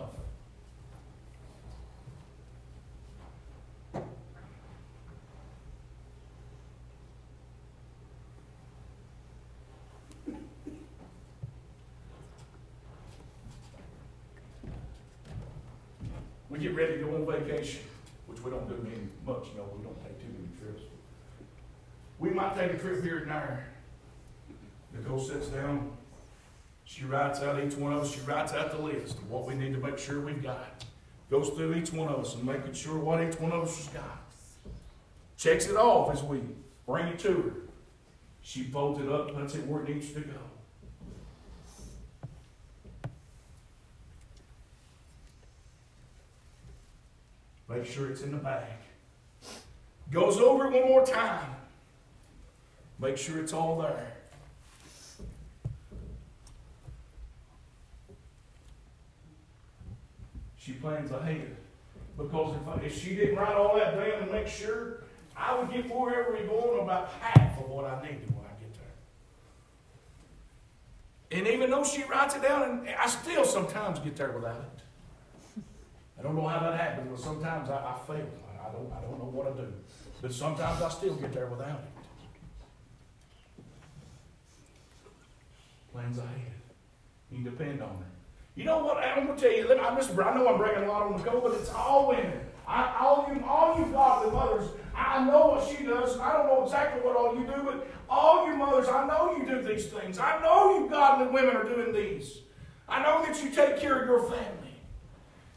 We 16.49 16.59
get 16.59 16.75
ready 16.75 16.97
to 16.97 17.05
go 17.05 17.15
on 17.15 17.25
vacation, 17.25 17.81
which 18.27 18.43
we 18.43 18.51
don't 18.51 18.67
do 18.67 18.75
many 18.83 19.01
much, 19.25 19.47
you 19.51 19.57
know, 19.57 19.65
we 19.77 19.83
don't 19.83 20.01
take 20.03 20.19
too 20.19 20.27
many 20.33 20.47
trips. 20.59 20.83
We 22.19 22.31
might 22.31 22.55
take 22.55 22.73
a 22.73 22.77
trip 22.77 23.03
here 23.03 23.19
and 23.19 23.31
there. 23.31 23.67
Nicole 24.93 25.19
sits 25.19 25.47
down, 25.47 25.91
she 26.83 27.05
out 27.41 27.63
each 27.63 27.75
one 27.75 27.93
of 27.93 28.03
us, 28.03 28.13
she 28.13 28.21
writes 28.21 28.53
out 28.53 28.71
the 28.71 28.81
list 28.81 29.17
of 29.17 29.29
what 29.29 29.45
we 29.45 29.53
need 29.53 29.73
to 29.73 29.79
make 29.79 29.97
sure 29.97 30.21
we've 30.21 30.43
got. 30.43 30.85
Goes 31.29 31.49
through 31.49 31.75
each 31.75 31.93
one 31.93 32.09
of 32.09 32.19
us 32.19 32.35
and 32.35 32.43
making 32.43 32.73
sure 32.73 32.97
what 32.97 33.21
each 33.21 33.39
one 33.39 33.51
of 33.51 33.63
us 33.63 33.77
has 33.77 33.87
got. 33.87 34.21
Checks 35.37 35.67
it 35.67 35.75
off 35.75 36.13
as 36.13 36.23
we 36.23 36.41
bring 36.85 37.07
it 37.07 37.19
to 37.19 37.33
her. 37.33 37.53
She 38.41 38.63
folds 38.63 38.99
it 38.99 39.09
up, 39.09 39.29
and 39.29 39.37
puts 39.37 39.55
it 39.55 39.65
where 39.65 39.83
it 39.83 39.89
needs 39.89 40.11
to 40.11 40.21
go. 40.21 40.33
Make 47.69 47.85
sure 47.85 48.09
it's 48.09 48.21
in 48.21 48.31
the 48.31 48.37
bag. 48.37 48.65
Goes 50.11 50.37
over 50.37 50.65
it 50.65 50.73
one 50.73 50.89
more 50.89 51.05
time. 51.05 51.55
Make 52.99 53.17
sure 53.17 53.39
it's 53.39 53.53
all 53.53 53.79
there. 53.79 54.20
She 60.63 60.73
plans 60.73 61.11
ahead. 61.11 61.55
Because 62.17 62.55
if, 62.55 62.67
I, 62.67 62.75
if 62.85 63.01
she 63.01 63.15
didn't 63.15 63.35
write 63.35 63.55
all 63.55 63.75
that 63.77 63.95
down 63.95 64.21
and 64.21 64.31
make 64.31 64.47
sure, 64.47 65.03
I 65.35 65.57
would 65.57 65.71
get 65.71 65.89
wherever 65.89 66.33
we're 66.33 66.45
going 66.45 66.83
about 66.83 67.09
half 67.19 67.57
of 67.57 67.67
what 67.67 67.85
I 67.85 67.99
needed 68.03 68.29
when 68.35 68.45
I 68.45 68.53
get 68.59 68.71
there. 68.73 68.83
And 71.39 71.47
even 71.47 71.71
though 71.71 71.83
she 71.83 72.03
writes 72.03 72.35
it 72.35 72.43
down, 72.43 72.85
and 72.85 72.89
I 72.89 73.07
still 73.07 73.43
sometimes 73.43 73.97
get 73.99 74.15
there 74.15 74.31
without 74.31 74.57
it. 74.57 75.63
I 76.19 76.21
don't 76.21 76.35
know 76.35 76.47
how 76.47 76.59
that 76.59 76.79
happens, 76.79 77.07
but 77.09 77.19
sometimes 77.19 77.67
I, 77.69 77.77
I 77.77 77.97
fail. 78.05 78.17
I, 78.17 78.67
I 78.67 78.71
don't, 78.71 78.93
I 78.93 79.01
don't 79.01 79.17
know 79.17 79.31
what 79.33 79.57
to 79.57 79.63
do. 79.63 79.73
But 80.21 80.31
sometimes 80.31 80.79
I 80.83 80.89
still 80.89 81.15
get 81.15 81.33
there 81.33 81.47
without 81.47 81.79
it. 81.79 83.63
Plans 85.91 86.19
ahead. 86.19 86.51
You 87.31 87.37
can 87.37 87.45
depend 87.45 87.81
on 87.81 87.89
it. 87.89 88.20
You 88.55 88.65
know 88.65 88.83
what? 88.83 88.97
I'm 88.97 89.27
gonna 89.27 89.39
tell 89.39 89.51
you. 89.51 89.79
I'm 89.79 89.97
just. 89.97 90.11
I 90.11 90.35
know 90.35 90.47
I'm 90.47 90.57
bringing 90.57 90.83
a 90.83 90.87
lot 90.87 91.03
on 91.03 91.17
the 91.17 91.23
go, 91.23 91.41
but 91.41 91.53
it's 91.53 91.69
all 91.69 92.09
women. 92.09 92.41
I, 92.67 92.97
all 92.99 93.29
you, 93.33 93.43
all 93.45 93.77
you 93.77 93.85
godly 93.91 94.31
mothers. 94.31 94.69
I 94.95 95.25
know 95.25 95.47
what 95.47 95.67
she 95.67 95.83
does. 95.83 96.17
I 96.19 96.33
don't 96.33 96.47
know 96.47 96.63
exactly 96.63 97.01
what 97.01 97.15
all 97.15 97.35
you 97.35 97.45
do, 97.45 97.63
but 97.63 97.87
all 98.09 98.47
you 98.47 98.55
mothers, 98.55 98.87
I 98.87 99.07
know 99.07 99.35
you 99.35 99.45
do 99.45 99.61
these 99.61 99.87
things. 99.87 100.19
I 100.19 100.41
know 100.41 100.79
you 100.79 100.89
godly 100.89 101.27
women 101.27 101.55
are 101.55 101.63
doing 101.63 101.93
these. 101.93 102.39
I 102.87 103.01
know 103.01 103.25
that 103.25 103.41
you 103.43 103.49
take 103.51 103.79
care 103.79 104.01
of 104.01 104.07
your 104.07 104.23
family. 104.23 104.75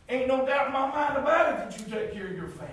Ain't 0.08 0.28
no 0.28 0.46
doubt 0.46 0.68
in 0.68 0.72
my 0.72 0.88
mind 0.88 1.16
about 1.18 1.52
it 1.52 1.70
that 1.70 1.78
you 1.78 1.92
take 1.92 2.12
care 2.12 2.26
of 2.28 2.36
your 2.36 2.48
family. 2.48 2.72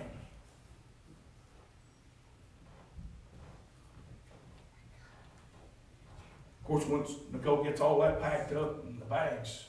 Of 6.59 6.67
course, 6.67 6.85
once 6.85 7.11
Nicole 7.33 7.63
gets 7.63 7.81
all 7.81 7.99
that 8.01 8.21
packed 8.21 8.53
up 8.53 8.85
in 8.87 8.99
the 8.99 9.05
bags, 9.05 9.65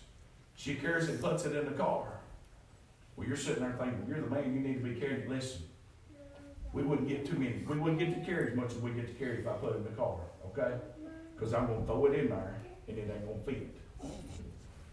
she 0.62 0.76
carries 0.76 1.08
it, 1.08 1.20
puts 1.20 1.44
it 1.44 1.56
in 1.56 1.64
the 1.64 1.72
car. 1.72 2.06
Well, 3.16 3.26
you're 3.26 3.36
sitting 3.36 3.64
there 3.64 3.72
thinking, 3.72 4.04
you're 4.08 4.20
the 4.20 4.30
man, 4.30 4.54
you 4.54 4.60
need 4.60 4.74
to 4.74 4.88
be 4.88 4.94
carrying. 4.94 5.28
Listen, 5.28 5.62
we 6.72 6.84
wouldn't 6.84 7.08
get 7.08 7.26
too 7.26 7.36
many. 7.36 7.64
We 7.68 7.78
wouldn't 7.78 7.98
get 7.98 8.14
to 8.14 8.24
carry 8.24 8.52
as 8.52 8.56
much 8.56 8.70
as 8.70 8.78
we 8.78 8.92
get 8.92 9.08
to 9.08 9.14
carry 9.14 9.40
if 9.40 9.48
I 9.48 9.54
put 9.54 9.72
it 9.72 9.78
in 9.78 9.84
the 9.84 9.90
car, 9.90 10.18
okay? 10.46 10.76
Because 11.34 11.52
I'm 11.52 11.66
going 11.66 11.80
to 11.80 11.86
throw 11.86 12.06
it 12.06 12.14
in 12.14 12.28
there 12.28 12.54
and 12.86 12.96
it 12.96 13.10
ain't 13.12 13.26
going 13.26 13.38
to 13.38 13.44
fit. 13.44 13.74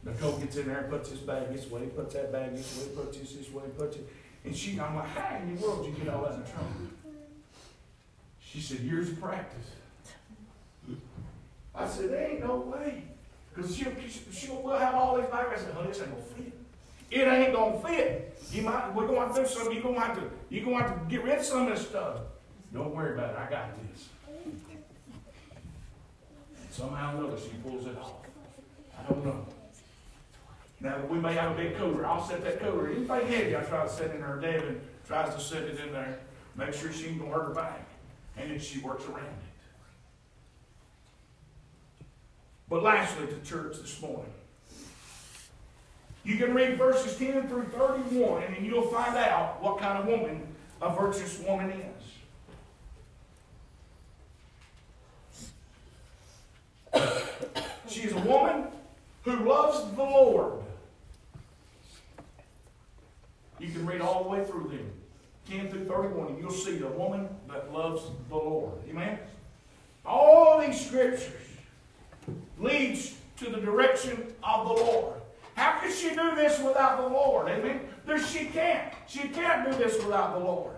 Nicole 0.03 0.37
gets 0.39 0.55
in 0.57 0.67
there, 0.67 0.79
and 0.79 0.89
puts 0.89 1.09
his 1.09 1.19
bag 1.19 1.53
this 1.53 1.69
way, 1.69 1.85
puts 1.87 2.15
that 2.15 2.31
bag 2.31 2.55
this 2.55 2.79
way, 2.79 2.95
puts 2.95 3.17
this 3.17 3.33
this 3.33 3.51
way, 3.51 3.63
puts 3.77 3.97
it. 3.97 4.09
And 4.45 4.55
she, 4.55 4.79
I'm 4.79 4.95
like, 4.95 5.09
how 5.09 5.35
in 5.35 5.55
the 5.55 5.61
world 5.61 5.85
did 5.85 5.97
you 5.97 6.03
get 6.03 6.13
all 6.13 6.23
that 6.23 6.33
in 6.35 6.41
the 6.41 6.49
trunk? 6.49 6.67
She 8.39 8.59
said, 8.61 8.79
years 8.79 9.09
of 9.09 9.21
practice. 9.21 9.67
I 11.75 11.87
said, 11.87 12.09
there 12.09 12.31
ain't 12.31 12.39
no 12.39 12.57
way. 12.57 13.03
Because 13.59 13.75
she'll, 13.75 13.91
she'll 14.31 14.61
we'll 14.61 14.77
have 14.77 14.95
all 14.95 15.17
these 15.17 15.25
said, 15.57 15.73
honey, 15.73 15.89
this 15.89 15.99
ain't 15.99 16.11
gonna 16.11 16.21
fit. 16.21 16.53
It 17.11 17.27
ain't 17.27 17.53
gonna 17.53 17.79
fit. 17.81 18.41
You 18.51 18.61
might 18.61 18.95
we're 18.95 19.07
have 19.25 19.35
to 19.35 19.41
do 19.41 19.47
something, 19.47 19.73
you're 19.73 19.83
gonna 19.83 19.99
have 19.99 20.15
to 20.15 20.23
you're 20.49 20.63
gonna 20.63 20.81
have 20.81 20.99
to 20.99 21.05
get 21.09 21.23
rid 21.23 21.39
of 21.39 21.43
some 21.43 21.67
of 21.67 21.77
this 21.77 21.87
stuff. 21.87 22.19
Don't 22.73 22.95
worry 22.95 23.15
about 23.15 23.31
it, 23.31 23.37
I 23.37 23.49
got 23.49 23.69
this. 23.91 24.07
Somehow 26.71 27.17
or 27.17 27.25
another 27.25 27.41
she 27.41 27.49
pulls 27.57 27.85
it 27.85 27.97
off. 27.97 28.13
I 28.97 29.11
don't 29.11 29.25
know. 29.25 29.45
Now 30.79 30.97
we 31.09 31.19
may 31.19 31.33
have 31.33 31.51
a 31.51 31.55
big 31.55 31.75
cooler. 31.75 32.05
I'll 32.05 32.25
set 32.25 32.41
that 32.45 32.61
cooler. 32.61 32.87
Anything 32.87 33.27
heavy, 33.27 33.57
I 33.57 33.61
try 33.61 33.83
to 33.83 33.91
set 33.91 34.15
in 34.15 34.21
her. 34.21 34.39
Devin 34.39 34.79
tries 35.05 35.35
to 35.35 35.41
set 35.41 35.63
it 35.63 35.79
in 35.81 35.91
there. 35.91 36.19
Make 36.55 36.73
sure 36.73 36.93
she 36.93 37.05
can 37.05 37.19
gonna 37.19 37.31
her 37.31 37.53
back. 37.53 37.85
And 38.37 38.51
then 38.51 38.59
she 38.59 38.79
works 38.79 39.03
around 39.05 39.25
it. 39.25 39.48
But 42.69 42.83
lastly, 42.83 43.25
to 43.27 43.39
church 43.41 43.77
this 43.77 43.99
morning. 44.01 44.31
You 46.23 46.37
can 46.37 46.53
read 46.53 46.77
verses 46.77 47.17
10 47.17 47.47
through 47.47 47.65
31, 47.69 48.43
and 48.43 48.65
you'll 48.65 48.87
find 48.87 49.17
out 49.17 49.61
what 49.63 49.79
kind 49.79 49.97
of 49.97 50.05
woman 50.05 50.45
a 50.81 50.93
virtuous 50.93 51.39
woman 51.39 51.71
is. 51.71 51.85
she 57.87 58.01
is 58.01 58.13
a 58.13 58.19
woman 58.19 58.67
who 59.23 59.49
loves 59.49 59.79
the 59.95 60.03
Lord. 60.03 60.61
You 63.59 63.69
can 63.69 63.85
read 63.85 64.01
all 64.01 64.23
the 64.23 64.29
way 64.29 64.45
through 64.45 64.69
them, 64.69 64.91
10 65.49 65.69
through 65.69 65.85
31, 65.85 66.27
and 66.27 66.39
you'll 66.39 66.51
see 66.51 66.79
a 66.81 66.87
woman 66.87 67.27
that 67.47 67.73
loves 67.73 68.03
the 68.29 68.35
Lord. 68.35 68.73
Amen? 68.89 69.17
All 70.05 70.61
these 70.61 70.85
scriptures 70.85 71.48
leads 72.59 73.15
to 73.37 73.49
the 73.49 73.59
direction 73.59 74.33
of 74.43 74.67
the 74.67 74.73
Lord. 74.73 75.15
How 75.55 75.79
can 75.79 75.91
she 75.91 76.09
do 76.09 76.35
this 76.35 76.59
without 76.59 77.01
the 77.01 77.07
Lord? 77.07 77.49
Amen. 77.49 77.81
There, 78.05 78.21
she 78.21 78.45
can't. 78.45 78.93
She 79.07 79.27
can't 79.27 79.69
do 79.69 79.77
this 79.77 80.01
without 80.03 80.33
the 80.37 80.39
Lord. 80.39 80.75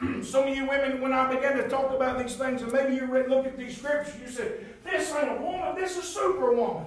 Some 0.22 0.48
of 0.48 0.56
you 0.56 0.66
women, 0.66 1.00
when 1.00 1.12
I 1.12 1.32
began 1.32 1.56
to 1.56 1.68
talk 1.68 1.90
about 1.90 2.18
these 2.22 2.36
things, 2.36 2.62
and 2.62 2.72
maybe 2.72 2.94
you 2.94 3.06
read, 3.06 3.28
look 3.28 3.46
at 3.46 3.58
these 3.58 3.78
scriptures, 3.78 4.14
you 4.20 4.30
said, 4.30 4.66
"This 4.84 5.14
ain't 5.14 5.38
a 5.38 5.42
woman. 5.42 5.74
This 5.74 5.96
is 5.96 6.04
superwoman." 6.04 6.86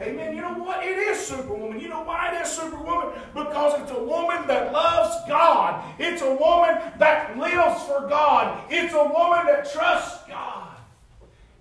Amen. 0.00 0.34
You 0.34 0.40
know 0.40 0.54
what? 0.54 0.84
It 0.84 0.96
is 0.96 1.18
superwoman. 1.20 1.78
You 1.78 1.88
know 1.88 2.02
why 2.02 2.34
it 2.34 2.42
is 2.42 2.48
superwoman? 2.48 3.20
Because 3.34 3.80
it's 3.80 3.92
a 3.92 4.02
woman 4.02 4.46
that 4.46 4.72
loves 4.72 5.16
God. 5.28 5.84
It's 5.98 6.22
a 6.22 6.34
woman 6.34 6.80
that 6.98 7.38
lives 7.38 7.82
for 7.84 8.08
God. 8.08 8.64
It's 8.70 8.94
a 8.94 9.04
woman 9.04 9.46
that 9.46 9.70
trusts 9.70 10.26
God. 10.26 10.51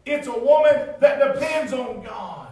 It's 0.05 0.27
a 0.27 0.37
woman 0.37 0.89
that 0.99 1.33
depends 1.33 1.73
on 1.73 2.03
God. 2.03 2.47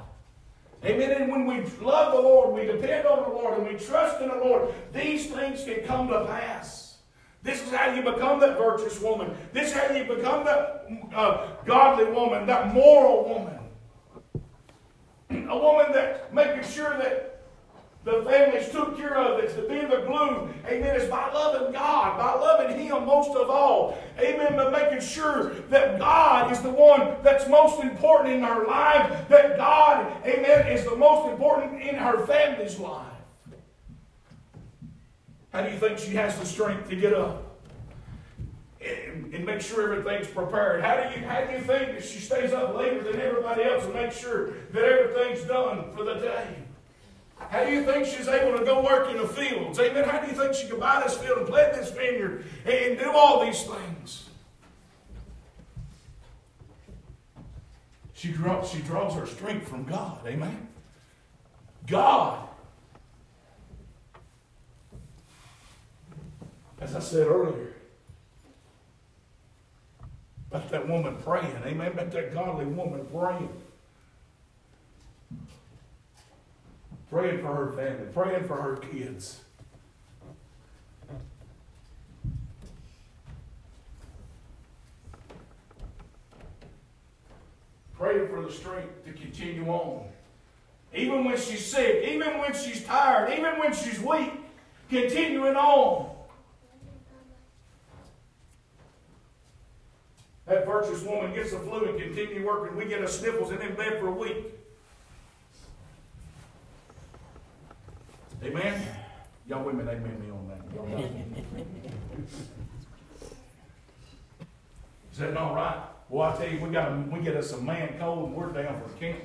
Amen. 0.86 1.12
And 1.12 1.32
when 1.32 1.46
we 1.46 1.62
love 1.84 2.14
the 2.14 2.22
Lord, 2.22 2.54
we 2.54 2.66
depend 2.66 3.06
on 3.06 3.24
the 3.24 3.36
Lord, 3.36 3.58
and 3.58 3.68
we 3.68 3.74
trust 3.74 4.22
in 4.22 4.30
the 4.30 4.36
Lord, 4.36 4.74
these 4.94 5.28
things 5.28 5.66
can 5.66 5.84
come 5.86 6.08
to 6.08 6.26
pass. 6.26 6.98
This 7.42 7.62
is 7.62 7.74
how 7.74 7.94
you 7.94 8.02
become 8.02 8.40
that 8.42 8.58
virtuous 8.58 9.00
woman. 9.02 9.34
This 9.54 9.70
is 9.70 9.74
how 9.74 9.94
you 9.94 10.04
become 10.04 10.46
that 10.46 10.88
uh, 11.14 11.48
godly 11.66 12.12
woman, 12.12 12.46
that 12.48 12.74
moral 12.74 13.28
woman. 13.30 13.60
A 15.50 15.58
woman 15.58 15.92
that 15.94 16.34
making 16.34 16.64
sure 16.64 16.98
that 16.98 17.29
the 18.06 18.24
families 18.24 18.70
took 18.70 18.98
care 18.98 19.18
of 19.18 19.44
it, 19.44 19.54
to 19.56 19.62
be 19.64 19.82
the 19.82 20.04
glue. 20.08 20.50
Amen. 20.66 20.96
Is 20.96 21.10
by 21.10 21.32
loving 21.34 21.74
God, 21.74 22.18
by 22.18 22.34
loving 22.34 22.78
Him 22.78 23.06
most 23.06 23.36
of 23.36 23.50
all. 23.50 23.98
Amen. 24.18 24.56
But 24.56 24.72
making 24.72 25.02
sure 25.02 25.54
that 25.70 26.00
God 26.00 26.52
is 26.52 26.62
the 26.62 26.70
one 26.70 27.18
that's 27.24 27.48
most 27.48 27.84
important 27.84 28.36
in 28.36 28.44
her 28.44 28.66
life, 28.66 29.28
that 29.28 29.58
God, 29.58 30.26
amen, 30.26 30.68
is 30.68 30.86
the 30.86 30.96
most 30.96 31.30
important 31.30 31.82
in 31.82 31.96
her 31.96 32.26
family's 32.26 32.80
life. 32.80 33.06
How 35.52 35.62
do 35.62 35.72
you 35.72 35.78
think 35.78 36.00
she 36.00 36.12
has 36.12 36.38
the 36.40 36.46
strength 36.46 36.90
to 36.90 36.96
get 36.96 37.14
up? 37.14 37.46
And, 38.82 39.34
and, 39.34 39.46
make 39.46 39.60
sure 39.60 39.92
everything's 39.92 40.28
prepared. 40.28 40.82
How 40.82 40.96
do 40.96 41.20
you 41.20 41.28
how 41.28 41.44
do 41.44 41.52
you 41.52 41.60
think 41.60 41.98
that 41.98 42.06
she 42.06 42.20
stays 42.20 42.54
up 42.54 42.76
later 42.76 43.04
than 43.04 43.20
everybody 43.20 43.64
else 43.64 43.84
and 43.84 43.94
make 43.94 44.14
sure 44.14 44.52
that 44.72 44.84
everything's 44.84 45.46
done 45.46 45.92
for 45.92 46.06
the 46.06 46.14
day? 46.14 46.56
How 47.50 47.64
do 47.64 47.72
you 47.72 47.84
think 47.84 48.06
she's 48.06 48.28
able 48.28 48.58
to 48.60 48.66
go 48.66 48.84
work 48.84 49.10
in 49.10 49.18
the 49.18 49.28
fields? 49.28 49.80
Amen. 49.80 50.08
How 50.08 50.20
do 50.20 50.28
you 50.28 50.38
think 50.38 50.54
she 50.54 50.68
could 50.68 50.80
buy 50.80 51.02
this 51.04 51.18
field 51.18 51.40
and 51.40 51.48
plant 51.48 51.74
this 51.74 51.92
vineyard 51.92 52.46
and 52.66 53.00
do 53.00 53.12
all 53.12 53.44
these 53.44 53.64
things? 53.64 54.30
She 58.14 58.32
draws, 58.32 58.70
she 58.70 58.80
draws 58.82 59.16
her 59.16 59.26
strength 59.26 59.68
from 59.68 59.86
God. 59.86 60.20
Amen. 60.28 60.68
God. 61.88 62.48
As 66.82 66.96
I 66.96 67.00
said 67.00 67.28
earlier, 67.28 67.74
about 70.52 70.70
that 70.70 70.88
woman 70.88 71.16
praying. 71.18 71.56
Amen. 71.66 71.94
About 71.94 72.12
that 72.12 72.34
godly 72.34 72.66
woman 72.66 73.06
praying. 73.06 73.50
Praying 77.12 77.42
for 77.42 77.54
her 77.54 77.72
family, 77.72 78.06
praying 78.14 78.44
for 78.46 78.56
her 78.56 78.78
kids. 78.78 79.42
Praying 87.94 88.28
for 88.30 88.42
the 88.42 88.52
strength 88.52 89.06
to 89.06 89.12
continue 89.12 89.68
on. 89.68 90.06
Even 90.94 91.26
when 91.26 91.38
she's 91.38 91.66
sick, 91.66 92.06
even 92.08 92.38
when 92.40 92.54
she's 92.54 92.84
tired, 92.86 93.34
even 93.38 93.60
when 93.60 93.74
she's 93.74 94.00
weak, 94.00 94.32
continuing 94.90 95.56
on. 95.56 96.10
That 100.48 100.66
virtuous 100.66 101.04
woman 101.04 101.34
gets 101.34 101.52
the 101.52 101.60
flu 101.60 101.86
and 101.86 102.00
continue 102.00 102.46
working. 102.46 102.76
We 102.76 102.86
get 102.86 103.04
a 103.04 103.08
sniffles 103.08 103.52
and 103.52 103.62
in 103.62 103.76
bed 103.76 104.00
for 104.00 104.08
a 104.08 104.12
week. 104.12 104.59
Amen? 108.44 108.82
Y'all 109.48 109.64
women, 109.64 109.88
amen 109.88 110.20
me 110.20 110.32
on 110.32 110.48
that. 110.48 110.60
Is 115.12 115.18
that 115.18 115.34
not 115.34 115.54
right? 115.54 115.82
Well, 116.08 116.32
I 116.32 116.38
tell 116.38 116.48
you, 116.48 116.60
we 116.60 116.70
got, 116.70 117.12
we 117.12 117.20
get 117.20 117.36
us 117.36 117.52
a 117.52 117.62
man 117.62 117.96
cold 118.00 118.28
and 118.30 118.36
we're 118.36 118.52
down 118.52 118.82
for 118.82 118.90
Kent. 118.98 119.20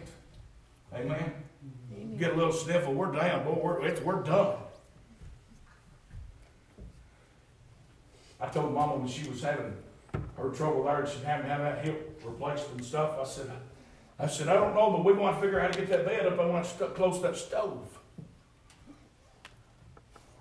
Amen? 0.93 1.33
Get 2.19 2.33
a 2.33 2.35
little 2.35 2.53
sniffle, 2.53 2.95
we're 2.95 3.13
down, 3.13 3.45
boy, 3.45 3.61
we're, 3.63 3.87
it's, 3.87 4.01
we're 4.01 4.23
done. 4.23 4.57
I 8.41 8.47
told 8.49 8.75
Mama 8.75 8.97
when 8.97 9.09
she 9.09 9.29
was 9.29 9.43
having 9.43 9.75
her 10.37 10.51
trouble 10.51 10.85
there, 10.85 11.07
she 11.07 11.25
having 11.25 11.47
to 11.47 11.53
have 11.53 11.63
that 11.63 11.85
hip 11.85 12.21
replaced 12.25 12.69
and 12.71 12.85
stuff, 12.85 13.17
I 13.21 13.25
said, 13.25 13.51
I 14.19 14.27
said, 14.27 14.49
I 14.49 14.55
don't 14.55 14.75
know, 14.75 14.91
but 14.91 15.05
we 15.05 15.13
want 15.13 15.37
to 15.37 15.43
figure 15.43 15.61
out 15.61 15.67
how 15.67 15.73
to 15.73 15.79
get 15.79 15.89
that 15.91 16.05
bed 16.05 16.27
up, 16.27 16.39
I 16.39 16.47
want 16.47 16.65
to 16.65 16.71
st- 16.71 16.95
close 16.95 17.23
that 17.23 17.37
stove. 17.37 17.99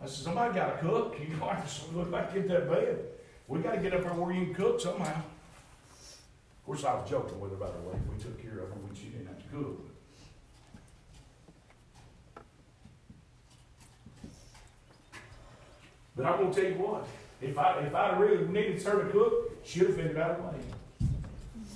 I 0.03 0.05
said, 0.05 0.25
somebody 0.25 0.53
gotta 0.53 0.77
cook, 0.79 1.15
you 1.17 1.33
know, 1.37 1.47
I 1.47 1.61
just 1.61 1.93
look 1.93 2.11
back 2.11 2.33
that 2.33 2.69
bed. 2.69 2.99
We 3.47 3.59
gotta 3.59 3.79
get 3.79 3.93
up 3.93 4.01
there 4.01 4.11
where 4.11 4.35
you 4.35 4.47
can 4.47 4.55
cook 4.55 4.81
somehow. 4.81 5.05
Of 5.15 6.65
course, 6.65 6.83
I 6.83 6.93
was 6.95 7.09
joking 7.09 7.39
with 7.39 7.51
her, 7.51 7.57
by 7.57 7.67
the 7.67 7.79
way, 7.79 7.95
we 8.11 8.21
took 8.21 8.41
care 8.41 8.59
of 8.59 8.69
her 8.69 8.75
when 8.75 8.93
she 8.93 9.05
didn't 9.05 9.27
have 9.27 9.37
to 9.37 9.47
cook. 9.49 9.89
But 16.15 16.25
I'm 16.25 16.41
gonna 16.41 16.53
tell 16.53 16.63
you 16.65 16.75
what, 16.75 17.07
if 17.41 17.57
I, 17.57 17.79
if 17.79 17.95
I 17.95 18.17
really 18.17 18.45
needed 18.47 18.83
her 18.83 19.05
to 19.05 19.09
cook, 19.09 19.65
she'd 19.65 19.83
have 19.83 19.95
figured 19.95 20.17
out 20.17 20.39
a 20.39 20.43
way. 20.43 20.63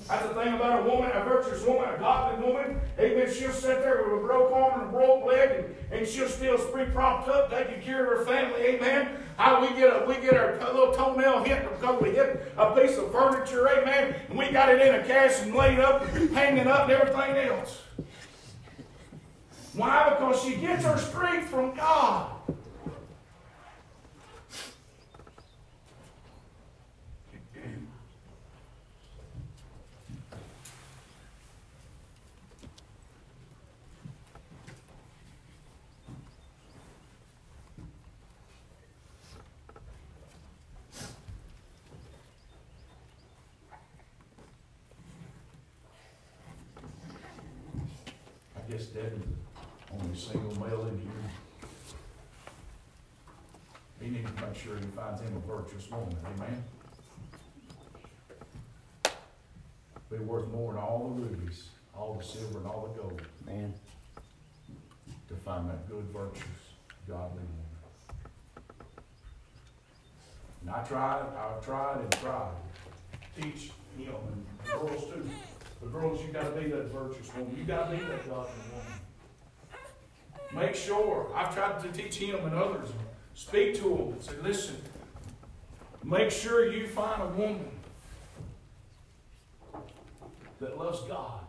That's 0.08 0.26
the 0.26 0.34
thing 0.36 0.54
about 0.54 0.86
a 0.86 0.90
woman, 0.90 1.12
a 1.14 1.24
virtuous 1.24 1.66
woman, 1.66 1.90
a 1.94 1.98
godly 1.98 2.46
woman. 2.46 2.80
Amen. 2.98 3.34
She'll 3.34 3.52
sit 3.52 3.82
there 3.82 4.04
with 4.04 4.24
a 4.24 4.26
broke 4.26 4.54
arm 4.54 4.80
and 4.80 4.90
a 4.90 4.92
broke 4.92 5.26
leg, 5.26 5.52
and, 5.52 5.76
and 5.92 6.08
she'll 6.08 6.30
still 6.30 6.58
be 6.74 6.86
propped 6.92 7.28
up, 7.28 7.52
taking 7.52 7.82
care 7.82 8.06
of 8.06 8.20
her 8.20 8.26
family. 8.26 8.62
Amen. 8.62 9.10
How 9.36 9.62
we 9.62 9.68
get 9.76 9.90
a 9.90 10.06
we 10.06 10.16
get 10.16 10.34
our 10.34 10.58
little 10.74 10.94
toenail 10.94 11.44
hit 11.44 11.70
because 11.70 12.02
we 12.02 12.12
hit 12.12 12.54
a 12.58 12.74
piece 12.74 12.98
of 12.98 13.12
furniture. 13.12 13.68
Amen. 13.68 14.16
And 14.30 14.38
we 14.38 14.50
got 14.50 14.70
it 14.70 14.82
in 14.82 14.96
a 14.96 15.04
cast 15.06 15.44
and 15.44 15.54
laid 15.54 15.80
up, 15.80 16.08
hanging 16.08 16.68
up, 16.68 16.84
and 16.84 16.92
everything 16.92 17.38
else. 17.50 17.82
Why? 19.74 20.10
Because 20.10 20.42
she 20.42 20.56
gets 20.56 20.86
her 20.86 20.98
strength 20.98 21.50
from 21.50 21.76
God. 21.76 22.37
I 48.68 48.72
guess 48.72 48.88
Devin's 48.88 49.24
the 49.24 49.94
only 49.94 50.18
single 50.18 50.60
male 50.60 50.88
in 50.88 51.00
here. 51.00 51.32
He 54.02 54.10
needs 54.10 54.30
to 54.30 54.46
make 54.46 54.56
sure 54.56 54.76
he 54.76 54.86
finds 54.88 55.22
him 55.22 55.38
a 55.38 55.40
virtuous 55.40 55.90
woman, 55.90 56.18
amen? 56.36 56.64
Be 60.12 60.18
worth 60.18 60.50
more 60.50 60.74
than 60.74 60.82
all 60.82 61.16
the 61.16 61.22
rubies, 61.22 61.70
all 61.98 62.16
the 62.16 62.24
silver 62.24 62.58
and 62.58 62.68
all 62.68 62.94
the 62.94 63.02
gold, 63.02 63.22
Man. 63.46 63.74
to 65.30 65.36
find 65.36 65.70
that 65.70 65.90
good, 65.90 66.04
virtuous, 66.12 66.44
godly 67.08 67.40
woman. 67.40 67.68
And 70.62 70.70
I 70.70 70.84
tried, 70.84 71.24
I've 71.38 71.66
tried 71.66 72.02
and 72.02 72.12
tried 72.14 72.52
to 73.36 73.42
teach 73.42 73.72
him, 73.98 74.14
and 74.14 74.46
girls 74.66 75.06
too. 75.06 75.30
But 75.80 75.92
girls, 75.92 76.22
you 76.26 76.32
gotta 76.32 76.52
be 76.52 76.68
that 76.70 76.86
virtuous 76.92 77.34
woman, 77.36 77.56
you 77.58 77.64
gotta 77.64 77.96
be 77.96 77.98
that 78.04 78.28
godly 78.28 78.52
woman. 78.74 79.00
Make 80.54 80.76
sure, 80.76 81.32
I've 81.36 81.54
tried 81.54 81.82
to 81.82 81.92
teach 81.92 82.16
him 82.16 82.46
and 82.46 82.56
others, 82.56 82.90
speak 83.34 83.76
to 83.76 83.82
them 83.84 84.14
and 84.14 84.24
say, 84.24 84.34
listen, 84.42 84.78
make 86.04 86.32
sure 86.32 86.72
you 86.72 86.88
find 86.88 87.22
a 87.22 87.28
woman 87.28 87.70
that 90.60 90.78
loves 90.78 91.02
God 91.02 91.42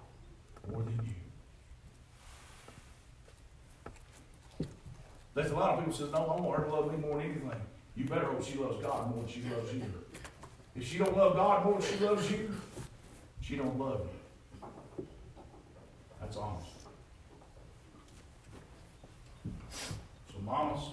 more 0.71 0.83
than 0.83 1.01
you. 1.05 1.15
There's 5.35 5.53
a 5.53 5.55
lot 5.55 5.75
of 5.75 5.79
people 5.79 5.95
says, 5.95 6.11
no, 6.11 6.19
I 6.19 6.41
want 6.41 6.59
her 6.59 6.65
to 6.65 6.75
love 6.75 6.93
me 6.93 6.99
more 6.99 7.17
than 7.19 7.31
anything. 7.31 7.51
You 7.97 8.05
better 8.05 8.27
hope 8.27 8.45
she 8.45 8.59
loves 8.59 8.83
God 8.83 9.15
more 9.15 9.23
than 9.25 9.33
she 9.33 9.43
loves 9.45 9.73
you. 9.73 9.83
If 10.77 10.87
she 10.87 10.99
don't 10.99 11.17
love 11.17 11.35
God 11.37 11.65
more 11.65 11.81
than 11.81 11.89
she 11.89 12.05
loves 12.05 12.31
you, 12.31 12.55
she 13.41 13.57
don't 13.57 13.79
love 13.79 14.01
you. 14.01 14.18
That's 16.29 16.37
honest. 16.37 16.67
So 20.31 20.39
mamas, 20.45 20.85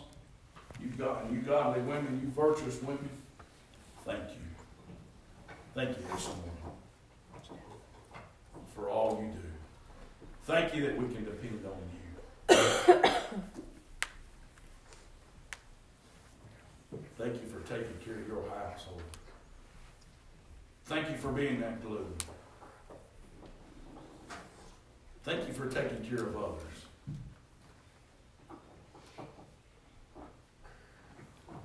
you 0.81 0.87
got 0.97 1.29
you 1.29 1.39
godly 1.39 1.81
women, 1.81 2.21
you 2.23 2.29
virtuous 2.29 2.81
women, 2.81 3.09
thank 4.05 4.29
you. 4.29 4.37
Thank 5.73 5.89
you 5.89 6.03
for 8.73 8.89
all 8.89 9.21
you 9.21 9.27
do. 9.33 9.39
Thank 10.45 10.73
you 10.73 10.87
that 10.87 10.95
we 10.95 11.13
can 11.13 11.25
depend 11.25 11.65
on 11.65 11.81
you. 11.91 12.55
Thank 17.17 17.33
you 17.33 17.47
for 17.49 17.59
taking 17.67 17.97
care 18.05 18.21
of 18.21 18.27
your 18.27 18.43
household. 18.49 19.01
Thank 20.85 21.09
you 21.09 21.17
for 21.17 21.33
being 21.33 21.59
that 21.59 21.83
glue. 21.83 22.07
Thank 25.25 25.47
you 25.47 25.53
for 25.55 25.65
taking 25.65 26.05
care 26.07 26.23
of 26.23 26.37
others. 26.37 26.85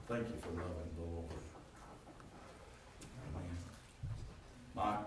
Thank 0.09 0.29
you 0.29 0.35
for 0.40 0.49
loving 0.49 0.90
the 0.96 1.03
Lord. 1.03 1.27
Amen. 3.37 3.59
Mike. 4.75 5.01